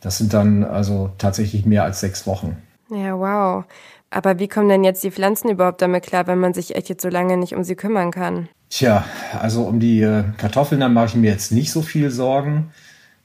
Das 0.05 0.19
sind 0.19 0.35
dann 0.35 0.63
also 0.63 1.09
tatsächlich 1.17 1.65
mehr 1.65 1.83
als 1.83 1.99
sechs 1.99 2.27
Wochen. 2.27 2.57
Ja, 2.91 3.17
wow. 3.17 3.63
Aber 4.11 4.37
wie 4.37 4.47
kommen 4.47 4.69
denn 4.69 4.83
jetzt 4.83 5.03
die 5.03 5.09
Pflanzen 5.09 5.49
überhaupt 5.49 5.81
damit 5.81 6.03
klar, 6.05 6.27
wenn 6.27 6.37
man 6.37 6.53
sich 6.53 6.75
echt 6.75 6.89
jetzt 6.89 7.01
so 7.01 7.09
lange 7.09 7.37
nicht 7.37 7.55
um 7.55 7.63
sie 7.63 7.73
kümmern 7.73 8.11
kann? 8.11 8.47
Tja, 8.69 9.03
also 9.41 9.63
um 9.63 9.79
die 9.79 10.03
äh, 10.03 10.25
Kartoffeln, 10.37 10.81
da 10.81 10.89
mache 10.89 11.07
ich 11.07 11.15
mir 11.15 11.31
jetzt 11.31 11.51
nicht 11.51 11.71
so 11.71 11.81
viel 11.81 12.11
Sorgen, 12.11 12.69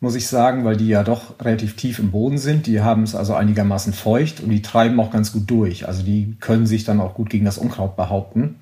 muss 0.00 0.14
ich 0.14 0.26
sagen, 0.26 0.64
weil 0.64 0.78
die 0.78 0.88
ja 0.88 1.04
doch 1.04 1.38
relativ 1.38 1.76
tief 1.76 1.98
im 1.98 2.12
Boden 2.12 2.38
sind. 2.38 2.66
Die 2.66 2.80
haben 2.80 3.02
es 3.02 3.14
also 3.14 3.34
einigermaßen 3.34 3.92
feucht 3.92 4.40
und 4.40 4.48
die 4.48 4.62
treiben 4.62 4.98
auch 5.00 5.10
ganz 5.10 5.34
gut 5.34 5.50
durch. 5.50 5.86
Also 5.86 6.02
die 6.02 6.34
können 6.40 6.66
sich 6.66 6.84
dann 6.84 6.98
auch 7.02 7.12
gut 7.12 7.28
gegen 7.28 7.44
das 7.44 7.58
Unkraut 7.58 7.94
behaupten. 7.94 8.56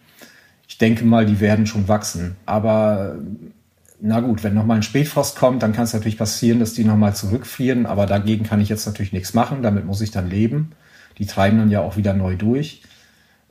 Ich 0.67 0.76
denke 0.76 1.05
mal, 1.05 1.25
die 1.25 1.38
werden 1.38 1.67
schon 1.67 1.87
wachsen. 1.87 2.35
Aber 2.47 3.14
na 4.00 4.21
gut, 4.21 4.45
wenn 4.45 4.55
nochmal 4.55 4.77
ein 4.77 4.83
Spätfrost 4.83 5.37
kommt, 5.37 5.62
dann 5.62 5.73
kann 5.73 5.85
es 5.85 5.93
natürlich 5.93 6.19
passieren, 6.19 6.61
dass 6.61 6.75
die 6.75 6.85
nochmal 6.85 7.15
zurückfrieren. 7.15 7.87
Aber 7.87 8.06
dagegen 8.06 8.45
kann 8.45 8.61
ich 8.61 8.69
jetzt 8.69 8.87
natürlich 8.87 9.12
nichts 9.12 9.35
machen. 9.35 9.62
Damit 9.62 9.87
muss 9.87 10.00
ich 10.00 10.11
dann 10.11 10.31
leben. 10.31 10.71
Die 11.19 11.27
treiben 11.27 11.59
dann 11.59 11.71
ja 11.71 11.81
auch 11.81 11.97
wieder 11.97 12.15
neu 12.15 12.37
durch. 12.37 12.83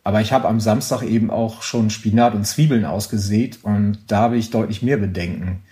Aber 0.07 0.21
ich 0.21 0.31
habe 0.31 0.47
am 0.47 0.61
Samstag 0.61 1.03
eben 1.03 1.29
auch 1.29 1.63
schon 1.63 1.89
Spinat 1.89 2.33
und 2.33 2.47
Zwiebeln 2.47 2.85
ausgesät 2.85 3.59
und 3.63 3.97
da 4.07 4.19
habe 4.19 4.38
ich 4.38 4.51
deutlich 4.51 4.81
mehr 4.81 4.95
Bedenken. 4.95 5.63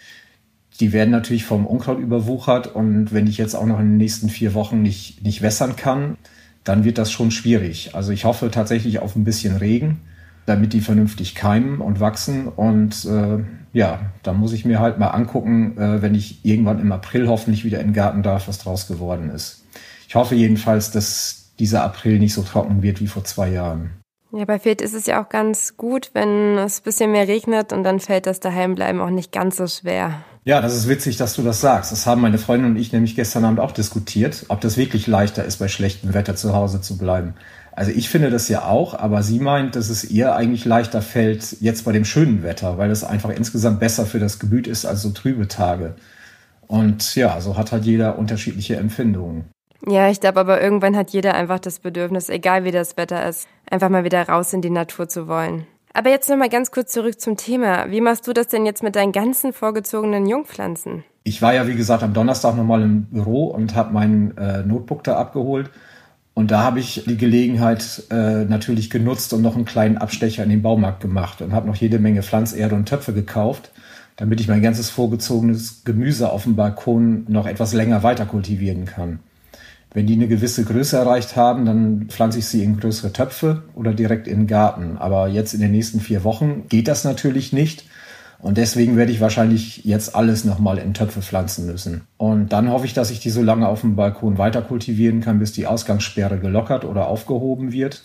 Die 0.82 0.92
werden 0.92 1.12
natürlich 1.12 1.46
vom 1.46 1.66
Unkraut 1.66 2.00
überwuchert 2.00 2.68
und 2.68 3.14
wenn 3.14 3.28
ich 3.28 3.38
jetzt 3.38 3.56
auch 3.56 3.66
noch 3.66 3.80
in 3.80 3.92
den 3.92 3.98
nächsten 3.98 4.28
vier 4.28 4.54
Wochen 4.54 4.82
nicht, 4.82 5.24
nicht 5.24 5.42
wässern 5.42 5.78
kann, 5.78 6.18
dann 6.66 6.84
wird 6.84 6.98
das 6.98 7.14
schon 7.14 7.32
schwierig. 7.32 7.92
Also 7.94 8.12
ich 8.12 8.26
hoffe 8.26 8.52
tatsächlich 8.52 9.00
auf 9.00 9.16
ein 9.16 9.24
bisschen 9.24 9.56
Regen, 9.56 10.02
damit 10.46 10.74
die 10.74 10.82
vernünftig 10.82 11.36
keimen 11.36 11.80
und 11.80 12.00
wachsen. 12.00 12.48
Und 12.48 13.06
äh, 13.06 13.44
ja, 13.74 14.00
da 14.24 14.34
muss 14.34 14.54
ich 14.54 14.66
mir 14.66 14.80
halt 14.80 15.00
mal 15.00 15.10
angucken, 15.10 15.78
äh, 15.78 16.02
wenn 16.02 16.16
ich 16.16 16.44
irgendwann 16.46 16.80
im 16.80 16.92
April 16.92 17.28
hoffentlich 17.28 17.66
wieder 17.66 17.80
in 17.80 17.88
den 17.88 17.94
Garten 17.94 18.24
darf, 18.24 18.48
was 18.48 18.60
draus 18.60 18.88
geworden 18.88 19.30
ist. 19.30 19.66
Ich 20.08 20.16
hoffe 20.16 20.36
jedenfalls, 20.36 20.92
dass 20.92 21.52
dieser 21.60 21.84
April 21.84 22.20
nicht 22.20 22.34
so 22.34 22.42
trocken 22.42 22.82
wird 22.82 23.02
wie 23.02 23.08
vor 23.08 23.24
zwei 23.24 23.50
Jahren. 23.50 23.92
Ja, 24.32 24.44
bei 24.44 24.60
Feld 24.60 24.82
ist 24.82 24.94
es 24.94 25.06
ja 25.06 25.24
auch 25.24 25.30
ganz 25.30 25.78
gut, 25.78 26.10
wenn 26.14 26.58
es 26.58 26.80
ein 26.80 26.84
bisschen 26.84 27.12
mehr 27.12 27.28
regnet 27.28 27.72
und 27.72 27.84
dann 27.84 28.02
fällt 28.02 28.26
das 28.26 28.42
Daheimbleiben 28.42 29.00
auch 29.00 29.10
nicht 29.10 29.32
ganz 29.32 29.56
so 29.56 29.66
schwer. 29.66 30.24
Ja, 30.44 30.62
das 30.62 30.76
ist 30.76 30.90
witzig, 30.90 31.18
dass 31.18 31.36
du 31.36 31.42
das 31.42 31.62
sagst. 31.62 31.92
Das 31.92 32.06
haben 32.06 32.22
meine 32.22 32.38
Freundin 32.38 32.72
und 32.72 32.78
ich 32.78 32.92
nämlich 32.92 33.16
gestern 33.16 33.46
Abend 33.46 33.60
auch 33.60 33.72
diskutiert, 33.72 34.46
ob 34.50 34.62
das 34.62 34.78
wirklich 34.78 35.08
leichter 35.08 35.46
ist, 35.46 35.58
bei 35.58 35.70
schlechtem 35.70 36.14
Wetter 36.14 36.36
zu 36.36 36.54
Hause 36.54 36.82
zu 36.82 36.98
bleiben. 36.98 37.36
Also 37.76 37.92
ich 37.92 38.10
finde 38.10 38.30
das 38.30 38.48
ja 38.48 38.64
auch, 38.66 38.94
aber 38.98 39.22
sie 39.22 39.40
meint, 39.40 39.76
dass 39.76 39.90
es 39.90 40.10
ihr 40.10 40.34
eigentlich 40.34 40.64
leichter 40.64 41.02
fällt 41.02 41.58
jetzt 41.60 41.84
bei 41.84 41.92
dem 41.92 42.06
schönen 42.06 42.42
Wetter, 42.42 42.78
weil 42.78 42.90
es 42.90 43.04
einfach 43.04 43.30
insgesamt 43.32 43.82
besser 43.82 44.06
für 44.06 44.20
das 44.20 44.40
Gemüt 44.40 44.66
ist 44.66 44.86
als 44.86 45.02
so 45.02 45.10
trübe 45.10 45.50
Tage. 45.50 45.96
Und 46.68 47.16
ja, 47.16 47.40
so 47.42 47.58
hat 47.58 47.74
halt 47.74 47.84
jeder 47.84 48.18
unterschiedliche 48.18 48.78
Empfindungen. 48.78 49.46
Ja, 49.86 50.10
ich 50.10 50.22
glaube 50.22 50.40
aber 50.40 50.62
irgendwann 50.62 50.96
hat 50.96 51.12
jeder 51.12 51.36
einfach 51.36 51.60
das 51.60 51.80
Bedürfnis, 51.80 52.30
egal 52.30 52.64
wie 52.64 52.72
das 52.72 52.96
Wetter 52.98 53.28
ist, 53.28 53.48
einfach 53.70 53.90
mal 53.90 54.06
wieder 54.06 54.28
raus 54.28 54.54
in 54.54 54.62
die 54.62 54.70
Natur 54.70 55.10
zu 55.10 55.28
wollen. 55.28 55.68
Aber 55.94 56.10
jetzt 56.10 56.30
noch 56.30 56.38
mal 56.38 56.50
ganz 56.50 56.72
kurz 56.72 56.92
zurück 56.92 57.20
zum 57.20 57.38
Thema. 57.38 57.90
Wie 57.90 58.02
machst 58.02 58.28
du 58.28 58.34
das 58.34 58.48
denn 58.48 58.66
jetzt 58.66 58.84
mit 58.84 58.96
deinen 58.96 59.12
ganzen 59.12 59.54
vorgezogenen 59.54 60.26
Jungpflanzen? 60.28 61.04
Ich 61.24 61.42
war 61.42 61.54
ja, 61.54 61.68
wie 61.68 61.76
gesagt, 61.76 62.04
am 62.04 62.14
Donnerstag 62.14 62.56
nochmal 62.56 62.82
im 62.82 63.06
Büro 63.06 63.48
und 63.48 63.76
habe 63.76 63.94
mein 63.94 64.36
äh, 64.38 64.64
Notebook 64.64 65.04
da 65.04 65.18
abgeholt. 65.18 65.70
Und 66.36 66.52
da 66.52 66.64
habe 66.64 66.82
ich 66.82 67.06
die 67.08 67.16
Gelegenheit 67.16 68.04
äh, 68.12 68.44
natürlich 68.44 68.90
genutzt 68.90 69.32
und 69.32 69.42
noch 69.42 69.56
einen 69.56 69.64
kleinen 69.64 69.98
Abstecher 69.98 70.44
in 70.44 70.50
den 70.50 70.62
Baumarkt 70.62 71.00
gemacht 71.00 71.42
und 71.42 71.54
habe 71.54 71.66
noch 71.66 71.78
jede 71.78 71.98
Menge 71.98 72.24
Pflanzerde 72.24 72.76
und 72.76 72.90
Töpfe 72.90 73.14
gekauft, 73.14 73.72
damit 74.18 74.42
ich 74.42 74.50
mein 74.50 74.62
ganzes 74.62 74.90
vorgezogenes 74.90 75.84
Gemüse 75.86 76.30
auf 76.30 76.44
dem 76.44 76.58
Balkon 76.58 77.24
noch 77.30 77.48
etwas 77.48 77.74
länger 77.74 78.04
weiter 78.04 78.26
kultivieren 78.26 78.84
kann. 78.84 79.20
Wenn 79.94 80.08
die 80.08 80.14
eine 80.16 80.28
gewisse 80.28 80.66
Größe 80.66 80.98
erreicht 80.98 81.38
haben, 81.38 81.66
dann 81.66 82.08
pflanze 82.10 82.40
ich 82.40 82.48
sie 82.48 82.66
in 82.66 82.82
größere 82.82 83.14
Töpfe 83.14 83.64
oder 83.74 83.94
direkt 83.94 84.28
in 84.28 84.40
den 84.40 84.48
Garten. 84.48 84.98
Aber 84.98 85.30
jetzt 85.30 85.54
in 85.54 85.62
den 85.62 85.72
nächsten 85.72 86.02
vier 86.02 86.26
Wochen 86.26 86.66
geht 86.68 86.90
das 86.90 87.06
natürlich 87.06 87.54
nicht. 87.54 87.86
Und 88.40 88.58
deswegen 88.58 88.98
werde 88.98 89.12
ich 89.12 89.22
wahrscheinlich 89.22 89.86
jetzt 89.86 90.16
alles 90.16 90.46
nochmal 90.46 90.78
in 90.78 90.94
Töpfe 90.94 91.22
pflanzen 91.22 91.66
müssen. 91.66 92.02
Und 92.18 92.54
dann 92.54 92.70
hoffe 92.70 92.86
ich, 92.86 92.94
dass 92.94 93.12
ich 93.12 93.20
die 93.20 93.30
so 93.30 93.42
lange 93.42 93.68
auf 93.68 93.82
dem 93.82 93.96
Balkon 93.96 94.38
weiter 94.38 94.62
kultivieren 94.62 95.22
kann, 95.22 95.40
bis 95.40 95.52
die 95.52 95.68
Ausgangssperre 95.68 96.38
gelockert 96.38 96.86
oder 96.86 97.08
aufgehoben 97.08 97.72
wird. 97.72 98.04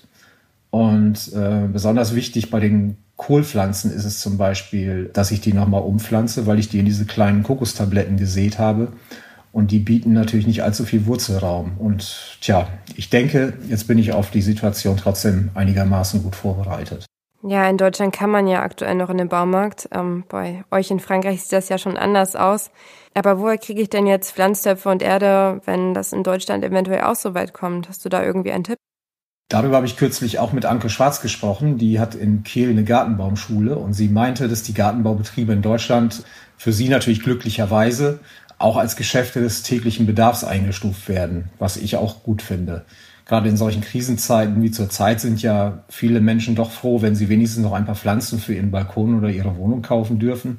Und 0.71 1.33
äh, 1.35 1.67
besonders 1.71 2.15
wichtig 2.15 2.51
bei 2.51 2.61
den 2.61 2.97
Kohlpflanzen 3.17 3.93
ist 3.93 4.05
es 4.05 4.21
zum 4.21 4.39
Beispiel, 4.39 5.11
dass 5.13 5.31
ich 5.31 5.41
die 5.41 5.53
nochmal 5.53 5.83
umpflanze, 5.83 6.47
weil 6.47 6.59
ich 6.59 6.69
die 6.69 6.79
in 6.79 6.87
diese 6.87 7.05
kleinen 7.05 7.43
Kokostabletten 7.43 8.17
gesät 8.17 8.59
habe. 8.59 8.93
Und 9.53 9.73
die 9.73 9.81
bieten 9.81 10.13
natürlich 10.13 10.47
nicht 10.47 10.63
allzu 10.63 10.85
viel 10.85 11.07
Wurzelraum. 11.07 11.73
Und 11.79 12.39
tja, 12.41 12.69
ich 12.95 13.11
denke, 13.11 13.55
jetzt 13.69 13.89
bin 13.89 13.99
ich 13.99 14.13
auf 14.13 14.31
die 14.31 14.43
Situation 14.43 14.97
trotzdem 14.97 15.51
einigermaßen 15.55 16.23
gut 16.23 16.37
vorbereitet. 16.37 17.05
Ja, 17.43 17.69
in 17.71 17.79
Deutschland 17.79 18.15
kann 18.15 18.31
man 18.31 18.47
ja 18.47 18.63
aktuell 18.63 18.95
noch 18.95 19.09
in 19.09 19.17
den 19.17 19.29
Baumarkt. 19.29 19.89
Ähm, 19.93 20.25
bei 20.29 20.63
euch 20.71 20.91
in 20.91 21.01
Frankreich 21.01 21.43
sieht 21.43 21.53
das 21.53 21.71
ja 21.71 21.79
schon 21.79 21.97
anders 21.97 22.37
aus. 22.37 22.71
Aber 23.15 23.41
woher 23.41 23.57
kriege 23.57 23.81
ich 23.81 23.89
denn 23.89 24.07
jetzt 24.07 24.33
Pflanztöpfe 24.33 24.91
und 24.91 25.03
Erde, 25.03 25.63
wenn 25.65 25.95
das 25.95 26.13
in 26.13 26.23
Deutschland 26.23 26.65
eventuell 26.65 27.03
auch 27.03 27.17
so 27.17 27.35
weit 27.35 27.55
kommt? 27.55 27.89
Hast 27.89 28.05
du 28.05 28.11
da 28.11 28.23
irgendwie 28.23 28.53
einen 28.53 28.65
Tipp? 28.65 28.77
Darüber 29.49 29.77
habe 29.77 29.87
ich 29.87 29.97
kürzlich 29.97 30.39
auch 30.39 30.53
mit 30.53 30.67
Anke 30.67 30.91
Schwarz 30.91 31.23
gesprochen. 31.23 31.79
Die 31.79 31.99
hat 31.99 32.15
in 32.15 32.45
Kehl 32.45 32.71
eine 32.71 32.85
Gartenbaumschule 32.85 33.75
und 33.75 33.95
sie 33.95 34.09
meinte, 34.09 34.47
dass 34.47 34.63
die 34.63 34.75
Gartenbaubetriebe 34.75 35.53
in 35.53 35.63
Deutschland 35.63 36.23
für 36.57 36.73
sie 36.73 36.89
natürlich 36.89 37.23
glücklicherweise 37.23 38.21
auch 38.59 38.77
als 38.77 38.95
Geschäfte 38.95 39.41
des 39.41 39.63
täglichen 39.63 40.07
Bedarfs 40.07 40.45
eingestuft 40.45 41.09
werden, 41.09 41.49
was 41.59 41.79
ich 41.79 41.97
auch 41.97 42.23
gut 42.23 42.43
finde. 42.43 42.85
Gerade 43.31 43.49
in 43.49 43.57
solchen 43.57 43.81
Krisenzeiten 43.81 44.61
wie 44.61 44.73
zurzeit 44.73 45.21
sind 45.21 45.41
ja 45.41 45.85
viele 45.89 46.21
Menschen 46.21 46.57
doch 46.57 46.73
froh, 46.73 47.01
wenn 47.01 47.15
sie 47.15 47.29
wenigstens 47.29 47.63
noch 47.63 47.75
ein 47.75 47.85
paar 47.85 47.95
Pflanzen 47.95 48.41
für 48.41 48.55
ihren 48.55 48.73
Balkon 48.73 49.17
oder 49.17 49.29
ihre 49.29 49.57
Wohnung 49.57 49.83
kaufen 49.83 50.19
dürfen. 50.19 50.59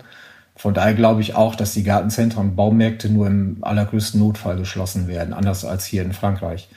Von 0.56 0.74
daher 0.74 0.94
glaube 0.94 1.20
ich 1.20 1.36
auch, 1.36 1.56
dass 1.56 1.74
die 1.74 1.84
Gartenzentren 1.84 2.52
und 2.52 2.56
Baumärkte 2.56 3.10
nur 3.10 3.28
im 3.28 3.58
allergrößten 3.60 4.22
Notfall 4.22 4.56
geschlossen 4.56 5.10
werden, 5.10 5.34
anders 5.34 5.66
als 5.66 5.84
hier 5.84 6.02
in 6.02 6.14
Frankreich. 6.14 6.70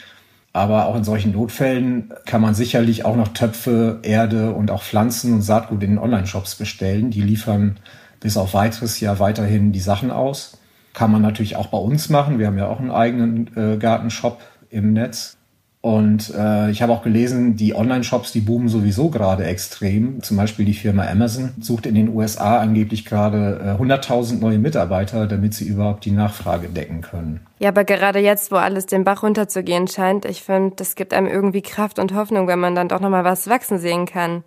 Aber 0.53 0.87
auch 0.87 0.97
in 0.97 1.05
solchen 1.05 1.31
Notfällen 1.31 2.13
kann 2.27 2.41
man 2.41 2.57
sicherlich 2.57 3.05
auch 3.05 3.15
noch 3.15 3.29
Töpfe, 3.29 4.01
Erde 4.03 4.53
und 4.53 4.73
auch 4.73 4.83
Pflanzen 4.83 5.33
und 5.33 5.43
Saatgut 5.43 5.81
in 5.85 5.91
den 5.91 5.99
Online-Shops 6.01 6.57
bestellen. 6.57 7.13
Die 7.13 7.23
liefern 7.23 7.77
bis 8.19 8.37
auf 8.37 8.53
weiteres 8.53 8.99
ja 8.99 9.21
weiterhin 9.21 9.71
die 9.71 9.79
Sachen 9.79 10.11
aus. 10.11 10.59
Kann 10.93 11.13
man 11.13 11.23
natürlich 11.23 11.55
auch 11.55 11.69
bei 11.69 11.79
uns 11.79 12.09
machen. 12.09 12.41
Wir 12.41 12.49
haben 12.49 12.59
ja 12.59 12.67
auch 12.67 12.81
einen 12.81 12.91
eigenen 12.91 13.57
äh, 13.57 13.77
Gartenshop 13.77 14.41
im 14.71 14.93
Netz. 14.93 15.37
Und 15.85 16.33
äh, 16.35 16.71
ich 16.71 16.81
habe 16.81 16.95
auch 16.95 17.03
gelesen, 17.03 17.57
die 17.57 17.75
Online-Shops, 17.75 18.33
die 18.33 18.41
boomen 18.41 18.69
sowieso 18.69 19.11
gerade 19.11 19.45
extrem. 19.45 20.23
Zum 20.23 20.39
Beispiel 20.39 20.65
die 20.65 20.73
Firma 20.73 21.07
Amazon 21.07 21.53
sucht 21.61 21.85
in 21.85 21.95
den 21.95 22.09
USA 22.09 22.59
angeblich 22.61 23.05
gerade 23.05 23.77
äh, 23.79 23.83
100.000 23.83 24.41
neue 24.41 24.59
Mitarbeiter, 24.59 25.27
damit 25.27 25.53
sie 25.53 25.67
überhaupt 25.67 26.07
die 26.07 26.11
Nachfrage 26.13 26.71
decken 26.71 27.03
können. 27.03 27.41
Ja, 27.59 27.69
aber 27.69 27.85
gerade 27.85 28.19
jetzt, 28.19 28.51
wo 28.51 28.57
alles 28.57 28.87
den 28.87 29.05
Bach 29.05 29.23
runterzugehen 29.23 29.87
scheint, 29.87 30.25
ich 30.25 30.41
finde, 30.41 30.75
das 30.77 30.95
gibt 30.95 31.13
einem 31.13 31.27
irgendwie 31.27 31.61
Kraft 31.61 31.99
und 31.99 32.15
Hoffnung, 32.15 32.49
wenn 32.49 32.61
man 32.61 32.75
dann 32.75 32.89
doch 32.89 33.01
nochmal 33.01 33.25
was 33.25 33.47
wachsen 33.51 33.79
sehen 33.79 34.07
kann. 34.07 34.43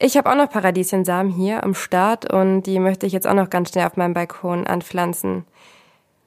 Ich 0.00 0.16
habe 0.16 0.28
auch 0.28 0.36
noch 0.36 0.50
Paradieschensamen 0.50 1.30
hier 1.32 1.62
am 1.62 1.74
Start 1.74 2.32
und 2.32 2.64
die 2.64 2.80
möchte 2.80 3.06
ich 3.06 3.12
jetzt 3.12 3.28
auch 3.28 3.34
noch 3.34 3.50
ganz 3.50 3.70
schnell 3.70 3.86
auf 3.86 3.96
meinem 3.96 4.14
Balkon 4.14 4.66
anpflanzen. 4.66 5.44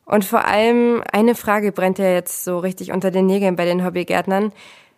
Und 0.09 0.25
vor 0.25 0.45
allem 0.45 1.03
eine 1.11 1.35
Frage 1.35 1.71
brennt 1.71 1.99
ja 1.99 2.11
jetzt 2.11 2.43
so 2.43 2.57
richtig 2.57 2.91
unter 2.91 3.11
den 3.11 3.27
Nägeln 3.27 3.55
bei 3.55 3.65
den 3.65 3.85
Hobbygärtnern. 3.85 4.51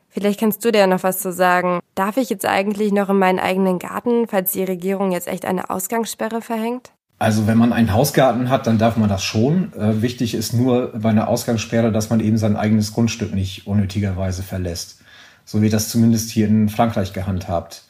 Vielleicht 0.07 0.39
kannst 0.39 0.63
du 0.63 0.71
dir 0.71 0.87
noch 0.87 1.03
was 1.03 1.19
zu 1.19 1.33
sagen. 1.33 1.81
Darf 1.95 2.15
ich 2.15 2.29
jetzt 2.29 2.45
eigentlich 2.45 2.93
noch 2.93 3.09
in 3.09 3.19
meinen 3.19 3.39
eigenen 3.39 3.77
Garten, 3.77 4.27
falls 4.29 4.53
die 4.53 4.63
Regierung 4.63 5.11
jetzt 5.11 5.27
echt 5.27 5.43
eine 5.43 5.69
Ausgangssperre 5.69 6.41
verhängt? 6.41 6.91
Also 7.19 7.45
wenn 7.45 7.57
man 7.57 7.73
einen 7.73 7.91
Hausgarten 7.91 8.49
hat, 8.49 8.67
dann 8.67 8.77
darf 8.77 8.95
man 8.95 9.09
das 9.09 9.21
schon. 9.21 9.73
Äh, 9.73 10.01
wichtig 10.01 10.33
ist 10.33 10.53
nur 10.53 10.93
bei 10.97 11.09
einer 11.09 11.27
Ausgangssperre, 11.27 11.91
dass 11.91 12.09
man 12.09 12.21
eben 12.21 12.37
sein 12.37 12.55
eigenes 12.55 12.93
Grundstück 12.93 13.35
nicht 13.35 13.67
unnötigerweise 13.67 14.43
verlässt. 14.43 15.01
So 15.43 15.61
wird 15.61 15.73
das 15.73 15.89
zumindest 15.89 16.31
hier 16.31 16.47
in 16.47 16.69
Frankreich 16.69 17.11
gehandhabt. 17.11 17.83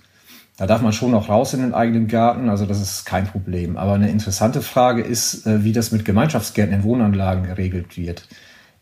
Da 0.57 0.67
darf 0.67 0.81
man 0.81 0.93
schon 0.93 1.11
noch 1.11 1.29
raus 1.29 1.53
in 1.53 1.61
den 1.61 1.73
eigenen 1.73 2.07
Garten, 2.07 2.49
also 2.49 2.65
das 2.65 2.81
ist 2.81 3.05
kein 3.05 3.25
Problem. 3.25 3.77
Aber 3.77 3.93
eine 3.93 4.09
interessante 4.09 4.61
Frage 4.61 5.01
ist, 5.01 5.47
äh, 5.47 5.63
wie 5.63 5.71
das 5.71 5.91
mit 5.91 6.05
Gemeinschaftsgärten 6.05 6.75
in 6.75 6.83
Wohnanlagen 6.83 7.43
geregelt 7.45 7.97
wird. 7.97 8.27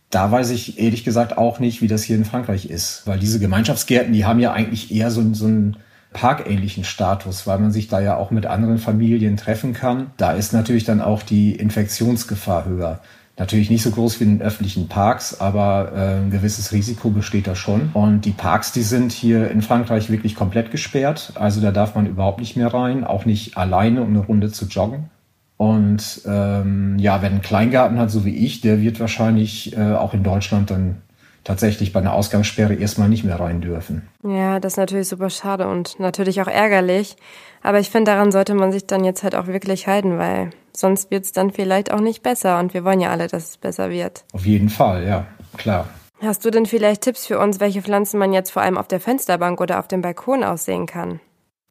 Da 0.09 0.31
weiß 0.31 0.49
ich 0.49 0.79
ehrlich 0.79 1.03
gesagt 1.03 1.37
auch 1.37 1.59
nicht, 1.59 1.81
wie 1.81 1.87
das 1.87 2.03
hier 2.03 2.15
in 2.15 2.25
Frankreich 2.25 2.69
ist, 2.69 3.03
weil 3.05 3.19
diese 3.19 3.39
Gemeinschaftsgärten, 3.39 4.11
die 4.11 4.25
haben 4.25 4.39
ja 4.39 4.51
eigentlich 4.51 4.91
eher 4.91 5.11
so, 5.11 5.33
so 5.33 5.45
einen 5.45 5.77
parkähnlichen 6.13 6.83
Status, 6.83 7.45
weil 7.45 7.59
man 7.59 7.71
sich 7.71 7.87
da 7.87 7.99
ja 7.99 8.17
auch 8.17 8.31
mit 8.31 8.47
anderen 8.47 8.79
Familien 8.79 9.37
treffen 9.37 9.73
kann. 9.73 10.11
Da 10.17 10.31
ist 10.31 10.53
natürlich 10.53 10.83
dann 10.83 11.01
auch 11.01 11.21
die 11.21 11.55
Infektionsgefahr 11.55 12.65
höher. 12.65 13.01
Natürlich 13.39 13.69
nicht 13.69 13.83
so 13.83 13.91
groß 13.91 14.19
wie 14.19 14.25
in 14.25 14.41
öffentlichen 14.41 14.89
Parks, 14.89 15.39
aber 15.39 15.93
äh, 15.95 16.17
ein 16.17 16.29
gewisses 16.29 16.73
Risiko 16.73 17.09
besteht 17.09 17.47
da 17.47 17.55
schon. 17.55 17.89
Und 17.93 18.25
die 18.25 18.31
Parks, 18.31 18.73
die 18.73 18.81
sind 18.81 19.13
hier 19.13 19.49
in 19.49 19.61
Frankreich 19.61 20.09
wirklich 20.09 20.35
komplett 20.35 20.71
gesperrt. 20.71 21.31
Also 21.35 21.61
da 21.61 21.71
darf 21.71 21.95
man 21.95 22.05
überhaupt 22.05 22.41
nicht 22.41 22.57
mehr 22.57 22.73
rein, 22.73 23.05
auch 23.05 23.23
nicht 23.23 23.55
alleine, 23.55 24.01
um 24.01 24.09
eine 24.09 24.19
Runde 24.19 24.51
zu 24.51 24.65
joggen. 24.65 25.09
Und 25.55 26.21
ähm, 26.25 26.97
ja, 26.99 27.21
wer 27.21 27.29
einen 27.29 27.41
Kleingarten 27.41 27.97
hat, 27.97 28.11
so 28.11 28.25
wie 28.25 28.35
ich, 28.35 28.59
der 28.59 28.81
wird 28.81 28.99
wahrscheinlich 28.99 29.75
äh, 29.75 29.93
auch 29.93 30.13
in 30.13 30.23
Deutschland 30.23 30.69
dann 30.69 30.97
tatsächlich 31.45 31.93
bei 31.93 32.01
einer 32.01 32.13
Ausgangssperre 32.13 32.73
erstmal 32.73 33.07
nicht 33.07 33.23
mehr 33.23 33.39
rein 33.39 33.61
dürfen. 33.61 34.07
Ja, 34.23 34.59
das 34.59 34.73
ist 34.73 34.77
natürlich 34.77 35.07
super 35.07 35.29
schade 35.29 35.67
und 35.67 35.99
natürlich 35.99 36.41
auch 36.41 36.47
ärgerlich. 36.47 37.15
Aber 37.61 37.79
ich 37.79 37.89
finde, 37.89 38.11
daran 38.11 38.31
sollte 38.31 38.53
man 38.53 38.71
sich 38.71 38.85
dann 38.85 39.03
jetzt 39.03 39.23
halt 39.23 39.35
auch 39.35 39.47
wirklich 39.47 39.87
halten, 39.87 40.17
weil 40.17 40.51
sonst 40.75 41.11
wird 41.11 41.25
es 41.25 41.31
dann 41.31 41.51
vielleicht 41.51 41.91
auch 41.91 41.99
nicht 41.99 42.23
besser. 42.23 42.59
Und 42.59 42.73
wir 42.73 42.83
wollen 42.83 43.01
ja 43.01 43.09
alle, 43.09 43.27
dass 43.27 43.49
es 43.49 43.57
besser 43.57 43.89
wird. 43.89 44.23
Auf 44.33 44.45
jeden 44.45 44.69
Fall, 44.69 45.05
ja, 45.05 45.27
klar. 45.57 45.89
Hast 46.21 46.43
du 46.43 46.51
denn 46.51 46.65
vielleicht 46.65 47.01
Tipps 47.01 47.25
für 47.25 47.39
uns, 47.39 47.59
welche 47.59 47.81
Pflanzen 47.81 48.19
man 48.19 48.33
jetzt 48.33 48.51
vor 48.51 48.61
allem 48.61 48.77
auf 48.77 48.87
der 48.87 48.99
Fensterbank 48.99 49.61
oder 49.61 49.79
auf 49.79 49.87
dem 49.87 50.01
Balkon 50.01 50.43
aussehen 50.43 50.85
kann? 50.85 51.21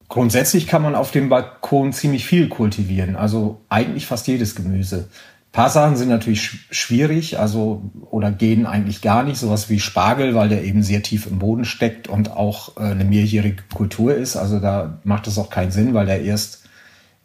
Grundsätzlich 0.08 0.66
kann 0.66 0.80
man 0.80 0.94
auf 0.94 1.10
dem 1.10 1.28
Balkon 1.28 1.92
ziemlich 1.92 2.24
viel 2.24 2.48
kultivieren, 2.48 3.14
also 3.14 3.60
eigentlich 3.68 4.06
fast 4.06 4.26
jedes 4.26 4.54
Gemüse. 4.54 5.10
Paar 5.58 5.70
Sachen 5.70 5.96
sind 5.96 6.08
natürlich 6.08 6.52
schwierig, 6.70 7.40
also 7.40 7.82
oder 8.12 8.30
gehen 8.30 8.64
eigentlich 8.64 9.02
gar 9.02 9.24
nicht, 9.24 9.38
sowas 9.38 9.68
wie 9.68 9.80
Spargel, 9.80 10.36
weil 10.36 10.48
der 10.48 10.62
eben 10.62 10.84
sehr 10.84 11.02
tief 11.02 11.26
im 11.26 11.40
Boden 11.40 11.64
steckt 11.64 12.06
und 12.06 12.30
auch 12.30 12.76
äh, 12.76 12.82
eine 12.82 13.04
mehrjährige 13.04 13.64
Kultur 13.74 14.14
ist. 14.14 14.36
Also 14.36 14.60
da 14.60 15.00
macht 15.02 15.26
es 15.26 15.36
auch 15.36 15.50
keinen 15.50 15.72
Sinn, 15.72 15.94
weil 15.94 16.06
der 16.06 16.22
erst 16.22 16.62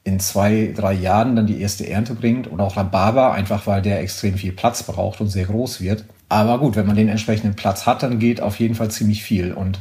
in 0.03 0.19
zwei, 0.19 0.73
drei 0.75 0.93
Jahren 0.93 1.35
dann 1.35 1.45
die 1.45 1.61
erste 1.61 1.87
Ernte 1.87 2.15
bringt. 2.15 2.47
Und 2.47 2.59
auch 2.59 2.75
Rhabarber, 2.75 3.33
einfach 3.33 3.67
weil 3.67 3.83
der 3.83 3.99
extrem 3.99 4.33
viel 4.33 4.53
Platz 4.53 4.81
braucht 4.81 5.21
und 5.21 5.27
sehr 5.27 5.45
groß 5.45 5.79
wird. 5.79 6.03
Aber 6.27 6.57
gut, 6.57 6.75
wenn 6.75 6.87
man 6.87 6.95
den 6.95 7.09
entsprechenden 7.09 7.55
Platz 7.55 7.85
hat, 7.85 8.01
dann 8.01 8.17
geht 8.17 8.41
auf 8.41 8.57
jeden 8.59 8.73
Fall 8.73 8.89
ziemlich 8.89 9.21
viel. 9.21 9.53
Und 9.53 9.79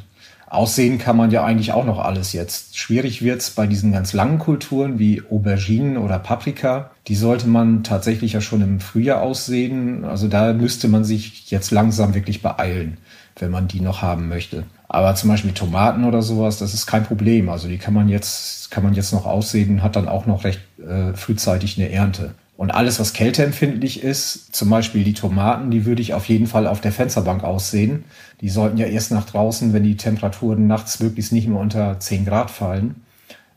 aussehen 0.53 0.99
kann 0.99 1.17
man 1.17 1.31
ja 1.31 1.45
eigentlich 1.45 1.73
auch 1.73 1.87
noch 1.87 1.99
alles 1.99 2.35
jetzt. 2.35 2.77
Schwierig 2.77 3.23
wird's 3.23 3.51
bei 3.51 3.67
diesen 3.67 3.91
ganz 3.93 4.13
langen 4.13 4.39
Kulturen 4.39 4.99
wie 4.99 5.23
Auberginen 5.31 5.97
oder 5.97 6.19
Paprika. 6.19 6.91
Die 7.09 7.15
sollte 7.15 7.49
man 7.49 7.85
tatsächlich 7.85 8.35
ja 8.35 8.43
schon 8.43 8.61
im 8.61 8.79
Frühjahr 8.79 9.23
aussehen. 9.23 10.05
Also 10.05 10.29
da 10.29 10.53
müsste 10.53 10.89
man 10.89 11.05
sich 11.05 11.51
jetzt 11.51 11.71
langsam 11.71 12.15
wirklich 12.15 12.43
beeilen, 12.43 12.99
wenn 13.39 13.51
man 13.51 13.67
die 13.67 13.81
noch 13.81 14.03
haben 14.03 14.29
möchte. 14.29 14.65
Aber 14.89 15.15
zum 15.15 15.31
Beispiel 15.31 15.53
Tomaten 15.53 16.05
oder 16.05 16.21
sowas, 16.21 16.59
das 16.59 16.75
ist 16.75 16.87
kein 16.87 17.05
Problem. 17.05 17.49
Also 17.49 17.67
die 17.67 17.79
kann 17.79 17.95
man 17.95 18.11
jetzt, 18.11 18.71
kann 18.71 18.85
man 18.85 18.93
jetzt 18.93 19.13
noch 19.13 19.25
aussehen, 19.25 19.83
hat 19.83 19.97
dann 19.97 20.07
auch 20.07 20.27
noch 20.27 20.45
recht 20.45 20.61
äh, 20.79 21.15
frühzeitig 21.15 21.79
eine 21.79 21.91
Ernte. 21.91 22.35
Und 22.57 22.71
alles, 22.71 23.01
was 23.01 23.13
kälteempfindlich 23.13 24.03
ist, 24.03 24.55
zum 24.55 24.71
Beispiel 24.71 25.05
die 25.05 25.15
Tomaten, 25.15 25.71
die 25.71 25.87
würde 25.87 26.03
ich 26.03 26.15
auf 26.15 26.27
jeden 26.27 26.47
Fall 26.47 26.67
auf 26.67 26.81
der 26.81 26.93
Fensterbank 26.93 27.43
aussehen. 27.43 28.05
Die 28.41 28.51
sollten 28.51 28.77
ja 28.77 28.87
erst 28.87 29.11
nach 29.11 29.25
draußen, 29.25 29.73
wenn 29.73 29.83
die 29.83 29.97
Temperaturen 29.97 30.67
nachts 30.67 31.01
möglichst 31.01 31.33
nicht 31.33 31.49
mehr 31.49 31.59
unter 31.59 31.99
10 31.99 32.27
Grad 32.27 32.51
fallen. 32.51 32.97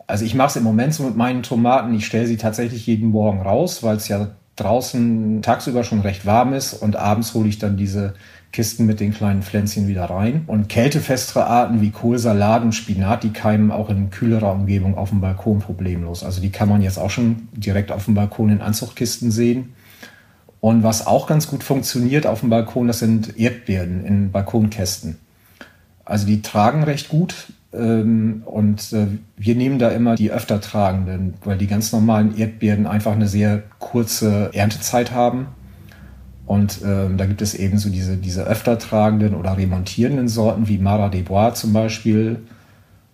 Also 0.08 0.24
ich 0.24 0.36
mache 0.36 0.50
es 0.50 0.56
im 0.56 0.64
Moment 0.64 0.94
so 0.94 1.04
mit 1.04 1.18
meinen 1.18 1.44
Tomaten. 1.44 1.94
Ich 1.94 2.06
stelle 2.06 2.28
sie 2.28 2.38
tatsächlich 2.38 2.88
jeden 2.88 3.10
Morgen 3.10 3.42
raus, 3.42 3.84
weil 3.84 3.98
es 3.98 4.08
ja 4.08 4.32
draußen 4.56 5.42
tagsüber 5.42 5.84
schon 5.84 6.00
recht 6.00 6.26
warm 6.26 6.54
ist 6.54 6.74
und 6.74 6.96
abends 6.96 7.34
hole 7.34 7.50
ich 7.50 7.60
dann 7.60 7.78
diese 7.78 8.14
Kisten 8.56 8.86
mit 8.86 9.02
den 9.02 9.14
kleinen 9.14 9.44
Pflänzchen 9.44 9.90
wieder 9.90 10.06
rein. 10.06 10.46
Und 10.48 10.70
kältefestere 10.70 11.46
Arten 11.46 11.82
wie 11.82 11.92
Kohlsalat 11.92 12.64
und 12.64 12.72
Spinat, 12.72 13.24
die 13.24 13.34
keimen 13.34 13.70
auch 13.70 13.90
in 13.90 14.12
kühlerer 14.12 14.54
Umgebung 14.54 14.98
auf 14.98 15.10
dem 15.10 15.20
Balkon 15.20 15.60
problemlos. 15.60 16.24
Also 16.24 16.40
die 16.40 16.52
kann 16.52 16.70
man 16.70 16.82
jetzt 16.82 16.98
auch 16.98 17.10
schon 17.10 17.50
direkt 17.52 17.92
auf 17.92 18.06
dem 18.06 18.14
Balkon 18.14 18.50
in 18.50 18.62
Anzuchtkisten 18.62 19.30
sehen. 19.30 19.74
Und 20.62 20.84
was 20.84 21.06
auch 21.06 21.28
ganz 21.28 21.50
gut 21.50 21.66
funktioniert 21.66 22.26
auf 22.26 22.40
dem 22.40 22.50
Balkon, 22.50 22.88
das 22.88 23.00
sind 23.00 23.38
Erdbeeren 23.38 24.06
in 24.06 24.32
Balkonkästen. 24.32 25.18
Also 26.06 26.26
die 26.26 26.42
tragen 26.42 26.84
recht 26.84 27.10
gut 27.10 27.48
ähm, 27.74 28.44
und 28.46 28.94
äh, 28.94 29.08
wir 29.36 29.56
nehmen 29.56 29.80
da 29.80 29.90
immer 29.90 30.16
die 30.16 30.32
öfter 30.32 30.62
tragenden, 30.62 31.34
weil 31.44 31.58
die 31.58 31.68
ganz 31.68 31.92
normalen 31.92 32.38
Erdbeeren 32.38 32.88
einfach 32.88 33.12
eine 33.12 33.28
sehr 33.28 33.64
kurze 33.80 34.52
Erntezeit 34.54 35.12
haben 35.12 35.48
und 36.46 36.82
ähm, 36.84 37.18
da 37.18 37.26
gibt 37.26 37.42
es 37.42 37.56
eben 37.56 37.78
so 37.78 37.90
diese, 37.90 38.18
diese 38.18 38.44
öfter 38.44 38.78
tragenden 38.78 39.36
oder 39.36 39.58
remontierenden 39.58 40.28
Sorten 40.28 40.68
wie 40.68 40.78
Mara 40.78 41.10
des 41.10 41.24
Bois 41.24 41.54
zum 41.54 41.74
Beispiel 41.74 42.44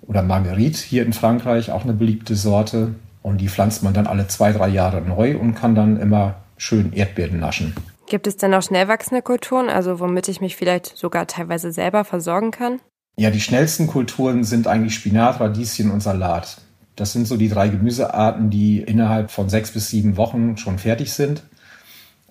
oder 0.02 0.22
Marguerite 0.22 0.80
hier 0.80 1.06
in 1.06 1.14
Frankreich, 1.14 1.72
auch 1.72 1.84
eine 1.84 1.94
beliebte 1.94 2.36
Sorte. 2.36 2.96
Und 3.22 3.40
die 3.40 3.50
pflanzt 3.50 3.84
man 3.84 3.94
dann 3.94 4.08
alle 4.08 4.28
zwei, 4.28 4.52
drei 4.52 4.68
Jahre 4.68 5.02
neu 5.02 5.38
und 5.38 5.54
kann 5.54 5.76
dann 5.76 5.98
immer 5.98 6.36
schön 6.58 6.92
Erdbeeren 6.92 7.40
naschen. 7.40 7.74
Gibt 8.08 8.28
es 8.28 8.36
denn 8.36 8.54
auch 8.54 8.64
schnell 8.64 8.88
wachsende 8.88 9.22
Kulturen, 9.22 9.70
also 9.70 10.00
womit 10.00 10.28
ich 10.28 10.42
mich 10.42 10.58
vielleicht 10.58 10.98
sogar 10.98 11.28
teilweise 11.28 11.72
selber 11.72 12.04
versorgen 12.04 12.52
kann? 12.52 12.82
Ja, 13.16 13.30
die 13.30 13.40
schnellsten 13.40 13.88
Kulturen 13.88 14.44
sind 14.44 14.68
eigentlich 14.68 14.96
Spinat, 14.96 15.40
Radieschen 15.40 15.92
und 15.92 16.02
Salat. 16.02 16.58
Das 16.96 17.14
sind 17.14 17.28
so 17.28 17.38
die 17.38 17.50
drei 17.50 17.70
Gemüsearten, 17.70 18.50
die 18.50 18.82
innerhalb 18.82 19.32
von 19.32 19.48
sechs 19.48 19.72
bis 19.72 19.90
sieben 19.90 20.18
Wochen 20.18 20.58
schon 20.58 20.78
fertig 20.78 21.14
sind. 21.14 21.44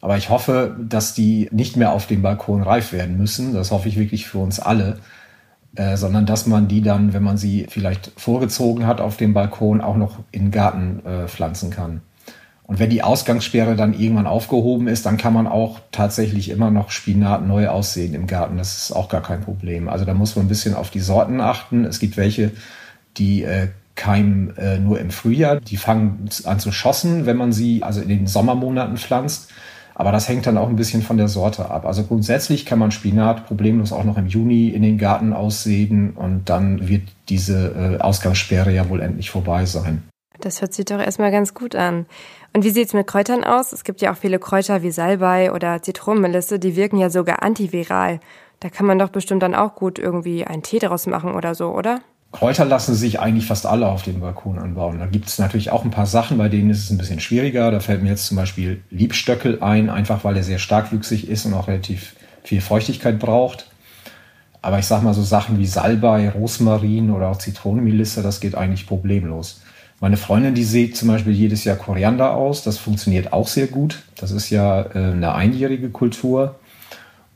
Aber 0.01 0.17
ich 0.17 0.31
hoffe, 0.31 0.77
dass 0.81 1.15
die 1.15 1.49
nicht 1.53 1.77
mehr 1.77 1.93
auf 1.93 2.07
dem 2.07 2.23
Balkon 2.23 2.63
reif 2.63 2.93
werden 2.93 3.19
müssen. 3.19 3.53
Das 3.53 3.71
hoffe 3.71 3.89
ich 3.89 3.99
wirklich 3.99 4.27
für 4.27 4.39
uns 4.39 4.59
alle. 4.59 4.99
Äh, 5.77 5.97
sondern 5.97 6.27
dass 6.27 6.47
man 6.47 6.67
die 6.67 6.83
dann, 6.83 7.13
wenn 7.13 7.23
man 7.23 7.37
sie 7.37 7.67
vielleicht 7.69 8.11
vorgezogen 8.17 8.87
hat 8.87 9.01
auf 9.01 9.17
dem 9.17 9.35
Balkon, 9.35 9.81
auch 9.81 9.97
noch 9.97 10.19
in 10.33 10.47
den 10.47 10.51
Garten 10.51 11.01
äh, 11.07 11.29
pflanzen 11.29 11.71
kann. 11.71 12.01
Und 12.65 12.79
wenn 12.79 12.91
die 12.91 13.03
Ausgangssperre 13.03 13.77
dann 13.77 13.99
irgendwann 13.99 14.27
aufgehoben 14.27 14.89
ist, 14.89 15.07
dann 15.07 15.17
kann 15.17 15.33
man 15.33 15.47
auch 15.47 15.81
tatsächlich 15.93 16.51
immer 16.51 16.71
noch 16.71 16.91
Spinat 16.91 17.47
neu 17.47 17.69
aussehen 17.69 18.15
im 18.15 18.27
Garten. 18.27 18.59
Das 18.59 18.79
ist 18.79 18.93
auch 18.93 19.09
gar 19.09 19.23
kein 19.23 19.41
Problem. 19.41 19.89
Also 19.89 20.05
da 20.05 20.15
muss 20.15 20.35
man 20.37 20.47
ein 20.47 20.49
bisschen 20.49 20.75
auf 20.75 20.91
die 20.91 21.01
Sorten 21.01 21.41
achten. 21.41 21.85
Es 21.85 21.99
gibt 21.99 22.17
welche, 22.17 22.53
die 23.17 23.43
äh, 23.43 23.69
keimen 23.97 24.57
äh, 24.57 24.79
nur 24.79 25.01
im 25.01 25.11
Frühjahr. 25.11 25.57
Die 25.61 25.77
fangen 25.77 26.29
an 26.45 26.61
zu 26.61 26.73
schossen, 26.73 27.27
wenn 27.27 27.37
man 27.37 27.53
sie 27.53 27.83
also 27.83 28.01
in 28.01 28.09
den 28.09 28.27
Sommermonaten 28.27 28.97
pflanzt. 28.97 29.51
Aber 29.95 30.13
das 30.13 30.29
hängt 30.29 30.47
dann 30.47 30.59
auch 30.59 30.69
ein 30.69 30.77
bisschen 30.77 31.03
von 31.03 31.17
der 31.17 31.29
Sorte 31.29 31.71
ab. 31.71 31.85
Also 31.85 32.05
grundsätzlich 32.05 32.67
kann 32.67 32.79
man 32.79 32.91
Spinat 32.91 33.47
problemlos 33.47 33.93
auch 33.93 34.05
noch 34.05 34.17
im 34.17 34.27
Juni 34.27 34.69
in 34.69 34.83
den 34.83 34.99
Garten 34.99 35.33
aussehen 35.33 36.13
und 36.13 36.49
dann 36.49 36.89
wird 36.89 37.03
diese 37.29 37.99
äh, 37.99 38.03
Ausgangssperre 38.03 38.73
ja 38.73 38.89
wohl 38.89 39.01
endlich 39.01 39.31
vorbei 39.31 39.67
sein. 39.67 40.03
Das 40.41 40.63
hört 40.63 40.73
sich 40.73 40.87
doch 40.87 40.99
erstmal 41.01 41.31
ganz 41.31 41.55
gut 41.55 41.75
an. 41.75 42.07
Und 42.55 42.65
wie 42.65 42.71
sieht's 42.71 42.95
mit 42.95 43.07
Kräutern 43.07 43.45
aus? 43.45 43.73
Es 43.73 43.85
gibt 43.85 44.01
ja 44.01 44.13
auch 44.13 44.17
viele 44.17 44.39
Kräuter 44.39 44.83
wie 44.83 44.91
Salbei 44.91 45.53
oder 45.53 45.83
Zitronenmelisse, 45.83 46.59
die 46.59 46.77
wirken 46.77 46.97
ja 46.97 47.11
sogar 47.11 47.43
antiviral. 47.43 48.21
Da 48.61 48.69
kann 48.69 48.87
man 48.87 48.99
doch 48.99 49.11
bestimmt 49.11 49.43
dann 49.43 49.55
auch 49.55 49.75
gut 49.75 49.99
irgendwie 49.99 50.45
einen 50.45 50.63
Tee 50.63 50.79
daraus 50.79 51.07
machen 51.07 51.35
oder 51.35 51.55
so, 51.55 51.75
oder? 51.75 52.01
Kräuter 52.33 52.65
lassen 52.65 52.95
sich 52.95 53.19
eigentlich 53.19 53.47
fast 53.47 53.67
alle 53.67 53.89
auf 53.89 54.03
dem 54.03 54.21
Balkon 54.21 54.59
anbauen. 54.59 55.01
Da 55.01 55.07
gibt 55.07 55.29
es 55.29 55.39
natürlich 55.39 55.71
auch 55.71 55.85
ein 55.85 55.91
paar 55.91 56.07
Sachen, 56.07 56.39
bei 56.39 56.49
denen 56.49 56.71
ist 56.71 56.85
es 56.85 56.91
ein 56.91 56.99
bisschen 56.99 57.19
schwieriger. 57.19 57.71
Da 57.71 57.81
fällt 57.81 58.03
mir 58.03 58.11
jetzt 58.11 58.27
zum 58.27 58.37
Beispiel 58.37 58.83
Liebstöckel 58.91 59.63
ein, 59.63 59.91
einfach 59.91 60.23
weil 60.23 60.37
er 60.37 60.45
sehr 60.45 60.61
starkwüchsig 60.61 61.29
ist 61.29 61.45
und 61.45 61.55
auch 61.55 61.67
relativ 61.67 62.15
viel 62.45 62.61
Feuchtigkeit 62.61 63.19
braucht. 63.19 63.67
Aber 64.63 64.79
ich 64.79 64.87
sag 64.87 65.03
mal 65.03 65.15
so 65.15 65.23
Sachen 65.23 65.59
wie 65.59 65.67
Salbei, 65.67 66.29
Rosmarin 66.29 67.11
oder 67.11 67.29
auch 67.29 67.39
Zitronenmelisse, 67.39 68.23
das 68.23 68.41
geht 68.41 68.55
eigentlich 68.55 68.87
problemlos. 68.87 69.63
Meine 70.01 70.17
Freundin, 70.17 70.55
die 70.55 70.65
sieht 70.65 70.97
zum 70.97 71.09
Beispiel 71.09 71.33
jedes 71.33 71.65
Jahr 71.65 71.77
Koriander 71.77 72.33
aus. 72.33 72.63
Das 72.63 72.79
funktioniert 72.79 73.33
auch 73.33 73.49
sehr 73.49 73.67
gut. 73.67 74.03
Das 74.17 74.31
ist 74.31 74.51
ja 74.51 74.83
äh, 74.83 75.13
eine 75.13 75.35
einjährige 75.35 75.91
Kultur. 75.91 76.60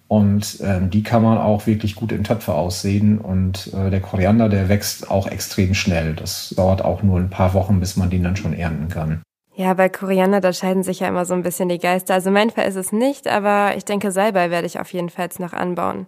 Und 0.07 0.59
ähm, 0.63 0.91
die 0.91 1.03
kann 1.03 1.23
man 1.23 1.39
auch 1.39 1.67
wirklich 1.67 1.95
gut 1.95 2.13
in 2.13 2.25
Töpfe 2.25 2.55
aussehen. 2.55 3.19
Und 3.19 3.73
äh, 3.73 3.91
der 3.91 4.01
Koriander, 4.01 4.49
der 4.49 4.69
wächst 4.69 5.11
auch 5.11 5.27
extrem 5.27 5.75
schnell. 5.75 6.15
Das 6.15 6.55
dauert 6.57 6.85
auch 6.85 7.03
nur 7.03 7.19
ein 7.19 7.31
paar 7.31 7.55
Wochen, 7.55 7.81
bis 7.81 7.97
man 7.97 8.11
den 8.11 8.23
dann 8.23 8.37
schon 8.37 8.53
ernten 8.53 8.89
kann. 8.89 9.23
Ja, 9.57 9.73
bei 9.75 9.89
Koriander, 9.89 10.41
da 10.41 10.53
scheiden 10.53 10.83
sich 10.83 11.01
ja 11.01 11.09
immer 11.09 11.25
so 11.25 11.35
ein 11.35 11.43
bisschen 11.43 11.69
die 11.69 11.79
Geister. 11.79 12.15
Also 12.15 12.31
mein 12.31 12.51
Fall 12.51 12.67
ist 12.67 12.77
es 12.77 12.93
nicht, 12.93 13.29
aber 13.29 13.77
ich 13.77 13.85
denke, 13.85 14.11
Salbei 14.11 14.51
werde 14.51 14.67
ich 14.67 14.81
auf 14.81 14.93
jeden 14.93 15.11
Fall 15.11 15.29
noch 15.39 15.53
anbauen. 15.53 16.07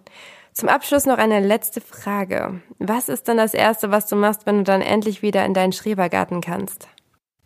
Zum 0.51 0.69
Abschluss 0.69 1.05
noch 1.05 1.17
eine 1.17 1.39
letzte 1.39 1.81
Frage. 1.81 2.61
Was 2.79 3.09
ist 3.09 3.27
denn 3.27 3.37
das 3.37 3.53
Erste, 3.53 3.89
was 3.91 4.07
du 4.07 4.15
machst, 4.15 4.45
wenn 4.45 4.57
du 4.57 4.63
dann 4.63 4.81
endlich 4.81 5.21
wieder 5.21 5.45
in 5.45 5.53
deinen 5.53 5.71
Schrebergarten 5.71 6.41
kannst? 6.41 6.89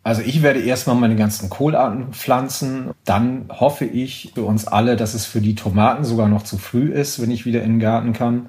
Also 0.04 0.22
ich 0.22 0.42
werde 0.42 0.60
erstmal 0.60 0.96
meine 0.96 1.16
ganzen 1.16 1.48
Kohlarten 1.48 2.12
pflanzen. 2.12 2.90
Dann 3.04 3.46
hoffe 3.48 3.84
ich 3.84 4.32
für 4.34 4.42
uns 4.42 4.66
alle, 4.66 4.96
dass 4.96 5.14
es 5.14 5.26
für 5.26 5.40
die 5.40 5.54
Tomaten 5.54 6.04
sogar 6.04 6.28
noch 6.28 6.42
zu 6.42 6.58
früh 6.58 6.90
ist, 6.90 7.22
wenn 7.22 7.30
ich 7.30 7.46
wieder 7.46 7.62
in 7.62 7.74
den 7.74 7.80
Garten 7.80 8.12
kann. 8.12 8.46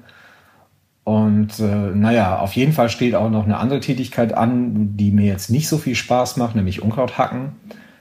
Und 1.04 1.60
äh, 1.60 1.90
naja, 1.94 2.38
auf 2.38 2.54
jeden 2.54 2.72
Fall 2.72 2.88
steht 2.88 3.14
auch 3.14 3.30
noch 3.30 3.44
eine 3.44 3.58
andere 3.58 3.80
Tätigkeit 3.80 4.32
an, 4.32 4.96
die 4.96 5.12
mir 5.12 5.26
jetzt 5.26 5.50
nicht 5.50 5.68
so 5.68 5.78
viel 5.78 5.94
Spaß 5.94 6.38
macht, 6.38 6.56
nämlich 6.56 6.82
Unkraut 6.82 7.18
hacken. 7.18 7.52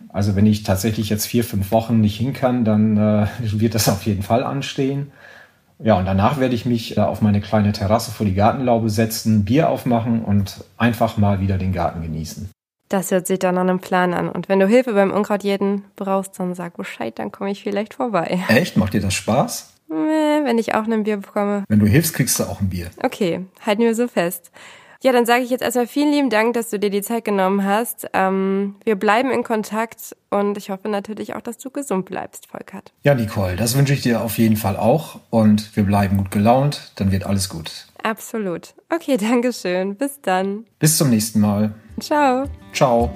Also 0.10 0.36
wenn 0.36 0.46
ich 0.46 0.64
tatsächlich 0.64 1.10
jetzt 1.10 1.26
vier, 1.26 1.44
fünf 1.44 1.72
Wochen 1.72 2.00
nicht 2.00 2.18
hin 2.18 2.34
kann, 2.34 2.64
dann 2.64 2.98
äh, 2.98 3.28
wird 3.42 3.76
das 3.76 3.90
auf 3.90 4.04
jeden 4.06 4.24
Fall 4.24 4.44
anstehen. 4.44 5.12
Ja, 5.80 5.96
und 5.96 6.06
danach 6.06 6.40
werde 6.40 6.56
ich 6.56 6.66
mich 6.66 6.98
äh, 6.98 7.02
auf 7.02 7.22
meine 7.22 7.42
kleine 7.42 7.74
Terrasse 7.74 8.12
vor 8.12 8.26
die 8.26 8.36
Gartenlaube 8.36 8.90
setzen, 8.90 9.44
Bier 9.44 9.70
aufmachen 9.70 10.24
und 10.24 10.64
einfach 10.78 11.18
mal 11.18 11.42
wieder 11.42 11.58
den 11.58 11.74
Garten 11.74 12.02
genießen. 12.02 12.53
Das 12.94 13.10
hört 13.10 13.26
sich 13.26 13.40
dann 13.40 13.58
an 13.58 13.72
einem 13.72 13.80
Plan 13.80 14.14
an. 14.14 14.30
Und 14.30 14.50
wenn 14.50 14.60
du 14.60 14.68
Hilfe 14.68 14.94
beim 14.94 15.10
Unkrautjäten 15.10 15.84
brauchst, 15.96 16.40
dann 16.40 16.54
sag 16.54 16.78
Bescheid, 16.78 17.18
dann 17.18 17.32
komme 17.32 17.50
ich 17.50 17.64
vielleicht 17.64 17.96
vorbei. 17.96 18.40
Echt? 18.50 18.78
Macht 18.78 18.94
dir 18.94 19.02
das 19.02 19.16
Spaß? 19.16 19.72
wenn 19.88 20.58
ich 20.60 20.76
auch 20.76 20.88
ein 20.88 21.04
Bier 21.04 21.18
bekomme. 21.18 21.64
Wenn 21.68 21.80
du 21.80 21.88
hilfst, 21.88 22.14
kriegst 22.14 22.40
du 22.40 22.44
auch 22.44 22.62
ein 22.62 22.70
Bier. 22.70 22.92
Okay, 23.02 23.46
halten 23.66 23.82
wir 23.82 23.96
so 23.96 24.08
fest. 24.08 24.52
Ja, 25.02 25.12
dann 25.12 25.26
sage 25.26 25.44
ich 25.44 25.50
jetzt 25.50 25.62
erstmal 25.62 25.88
vielen 25.88 26.12
lieben 26.12 26.30
Dank, 26.30 26.54
dass 26.54 26.70
du 26.70 26.80
dir 26.80 26.90
die 26.90 27.02
Zeit 27.02 27.26
genommen 27.26 27.66
hast. 27.66 28.08
Ähm, 28.14 28.76
wir 28.86 28.96
bleiben 28.96 29.32
in 29.32 29.44
Kontakt 29.44 30.16
und 30.30 30.58
ich 30.58 30.70
hoffe 30.70 30.88
natürlich 30.88 31.36
auch, 31.36 31.42
dass 31.42 31.58
du 31.58 31.72
gesund 31.72 32.06
bleibst, 32.06 32.48
Volkert. 32.48 32.94
Ja, 33.04 33.14
Nicole, 33.14 33.56
das 33.56 33.76
wünsche 33.78 33.94
ich 33.94 34.02
dir 34.02 34.22
auf 34.22 34.38
jeden 34.38 34.56
Fall 34.56 34.78
auch 34.78 35.20
und 35.30 35.76
wir 35.76 35.84
bleiben 35.84 36.18
gut 36.18 36.32
gelaunt, 36.32 36.92
dann 36.96 37.12
wird 37.12 37.26
alles 37.26 37.50
gut. 37.50 37.88
Absolut. 38.04 38.76
Okay, 38.94 39.18
danke 39.20 39.52
schön. 39.54 39.96
Bis 39.96 40.22
dann. 40.22 40.66
Bis 40.80 40.98
zum 40.98 41.10
nächsten 41.10 41.40
Mal. 41.40 41.74
Ciao. 42.00 42.46
Ciao. 42.74 43.12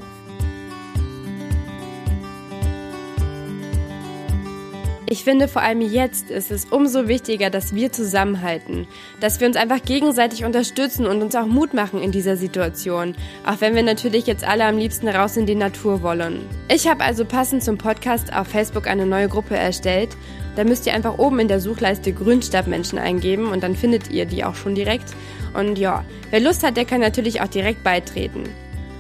Ich 5.10 5.24
finde 5.24 5.48
vor 5.48 5.62
allem 5.62 5.80
jetzt 5.80 6.30
ist 6.30 6.52
es 6.52 6.66
umso 6.66 7.08
wichtiger, 7.08 7.50
dass 7.50 7.74
wir 7.74 7.94
zusammenhalten, 7.94 8.88
dass 9.22 9.40
wir 9.40 9.48
uns 9.48 9.56
einfach 9.56 9.82
gegenseitig 9.82 10.44
unterstützen 10.44 11.06
und 11.06 11.22
uns 11.22 11.34
auch 11.34 11.46
Mut 11.46 11.74
machen 11.74 12.02
in 12.02 12.12
dieser 12.12 12.36
Situation, 12.36 13.16
auch 13.46 13.62
wenn 13.62 13.74
wir 13.74 13.84
natürlich 13.84 14.28
jetzt 14.28 14.46
alle 14.46 14.66
am 14.66 14.78
liebsten 14.78 15.08
raus 15.08 15.38
in 15.38 15.46
die 15.46 15.56
Natur 15.56 16.02
wollen. 16.02 16.42
Ich 16.68 16.90
habe 16.90 17.06
also 17.06 17.24
passend 17.24 17.64
zum 17.64 17.78
Podcast 17.78 18.34
auf 18.34 18.48
Facebook 18.48 18.86
eine 18.86 19.06
neue 19.06 19.30
Gruppe 19.30 19.56
erstellt. 19.56 20.10
Da 20.58 20.66
müsst 20.66 20.86
ihr 20.86 20.94
einfach 20.94 21.18
oben 21.18 21.40
in 21.40 21.48
der 21.48 21.62
Suchleiste 21.62 22.12
Grünstadtmenschen 22.12 23.00
eingeben 23.00 23.48
und 23.48 23.64
dann 23.64 23.78
findet 23.78 24.12
ihr 24.12 24.26
die 24.26 24.44
auch 24.44 24.56
schon 24.56 24.76
direkt. 24.76 25.16
Und 25.54 25.80
ja, 25.80 26.04
wer 26.32 26.42
Lust 26.42 26.64
hat, 26.64 26.76
der 26.76 26.84
kann 26.84 27.00
natürlich 27.00 27.40
auch 27.40 27.48
direkt 27.48 27.82
beitreten. 27.82 28.44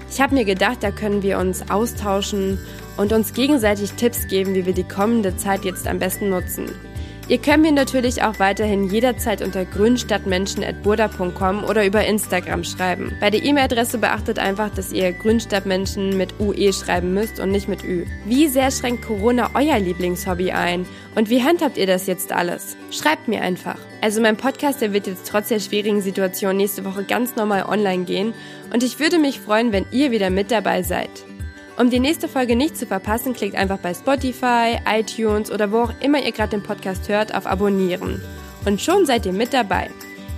Ich 0.10 0.22
habe 0.22 0.36
mir 0.36 0.46
gedacht, 0.46 0.78
da 0.84 0.91
können 0.91 1.22
wir 1.22 1.38
uns 1.38 1.70
austauschen 1.70 2.60
und 2.97 3.13
uns 3.13 3.33
gegenseitig 3.33 3.93
Tipps 3.93 4.27
geben, 4.27 4.55
wie 4.55 4.65
wir 4.65 4.73
die 4.73 4.83
kommende 4.83 5.38
Zeit 5.38 5.65
jetzt 5.65 5.88
am 5.88 5.99
besten 5.99 6.29
nutzen. 6.29 6.71
Ihr 7.29 7.39
könnt 7.39 7.63
mir 7.63 7.73
natürlich 7.73 8.23
auch 8.23 8.39
weiterhin 8.39 8.89
jederzeit 8.89 9.41
unter 9.41 9.65
grünstadtmenschen.burda.com 9.65 11.65
oder 11.65 11.86
über 11.86 12.05
Instagram 12.05 12.63
schreiben. 12.63 13.12
Bei 13.19 13.29
der 13.29 13.43
E-Mail-Adresse 13.43 13.97
beachtet 13.97 14.39
einfach, 14.39 14.69
dass 14.69 14.93
ihr 14.93 15.12
Grünstadtmenschen 15.12 16.15
mit 16.15 16.39
UE 16.39 16.71
schreiben 16.71 17.13
müsst 17.13 17.41
und 17.41 17.51
nicht 17.51 17.67
mit 17.67 17.83
Ü. 17.83 18.05
Wie 18.23 18.47
sehr 18.47 18.71
schränkt 18.71 19.05
Corona 19.05 19.49
euer 19.55 19.77
Lieblingshobby 19.77 20.51
ein? 20.51 20.86
Und 21.15 21.29
wie 21.29 21.43
handhabt 21.43 21.75
ihr 21.75 21.86
das 21.86 22.07
jetzt 22.07 22.31
alles? 22.31 22.77
Schreibt 22.91 23.27
mir 23.27 23.41
einfach. 23.41 23.79
Also 23.99 24.21
mein 24.21 24.38
Podcast, 24.38 24.81
der 24.81 24.93
wird 24.93 25.07
jetzt 25.07 25.27
trotz 25.27 25.49
der 25.49 25.60
schwierigen 25.60 25.99
Situation 25.99 26.55
nächste 26.55 26.86
Woche 26.86 27.03
ganz 27.03 27.36
normal 27.36 27.65
online 27.67 28.05
gehen 28.05 28.33
und 28.71 28.83
ich 28.83 29.01
würde 29.01 29.19
mich 29.19 29.41
freuen, 29.41 29.73
wenn 29.73 29.86
ihr 29.91 30.12
wieder 30.12 30.29
mit 30.29 30.49
dabei 30.49 30.81
seid. 30.81 31.10
Um 31.78 31.92
die 31.92 32.00
nächste 32.00 32.28
Folge 32.28 32.56
nicht 32.56 32.76
zu 32.76 32.88
verpassen, 32.88 33.34
klickt 33.34 33.56
einfach 33.56 33.78
bei 33.78 33.94
Spotify, 33.94 34.80
iTunes 34.90 35.52
oder 35.52 35.72
wo 35.72 35.84
auch 35.84 35.94
immer 36.02 36.20
ihr 36.20 36.32
gerade 36.32 36.50
den 36.50 36.63
Podcast 36.63 37.08
hört 37.08 37.36
auf 37.36 37.46
Abonnieren. 37.46 38.20
Und 38.66 38.82
schon 38.82 39.06
seid 39.06 39.28
ihr 39.28 39.34
mit 39.34 39.54
dabei. 39.54 39.92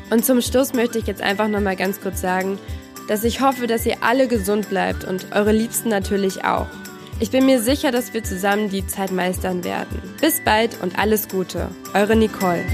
Und 0.10 0.26
zum 0.26 0.42
Schluss 0.42 0.74
möchte 0.74 1.00
ich 1.00 1.08
jetzt 1.08 1.22
einfach 1.22 1.48
nochmal 1.48 1.78
ganz 1.78 2.02
kurz 2.02 2.20
sagen, 2.20 2.60
dass 3.08 3.24
ich 3.24 3.40
hoffe, 3.40 3.68
dass 3.68 3.86
ihr 3.86 3.98
alle 4.02 4.28
gesund 4.28 4.70
bleibt 4.70 5.06
und 5.06 5.28
eure 5.34 5.54
Liebsten 5.54 5.88
natürlich 5.88 6.44
auch. 6.44 6.68
Ich 7.22 7.32
bin 7.32 7.46
mir 7.46 7.62
sicher, 7.62 7.92
dass 7.92 8.14
wir 8.14 8.24
zusammen 8.24 8.70
die 8.70 8.86
Zeit 8.86 9.12
meistern 9.12 9.64
werden. 9.64 10.02
Bis 10.20 10.42
bald 10.44 10.82
und 10.82 11.00
alles 11.00 11.30
Gute. 11.30 11.70
Eure 11.94 12.18
Nicole. 12.18 12.66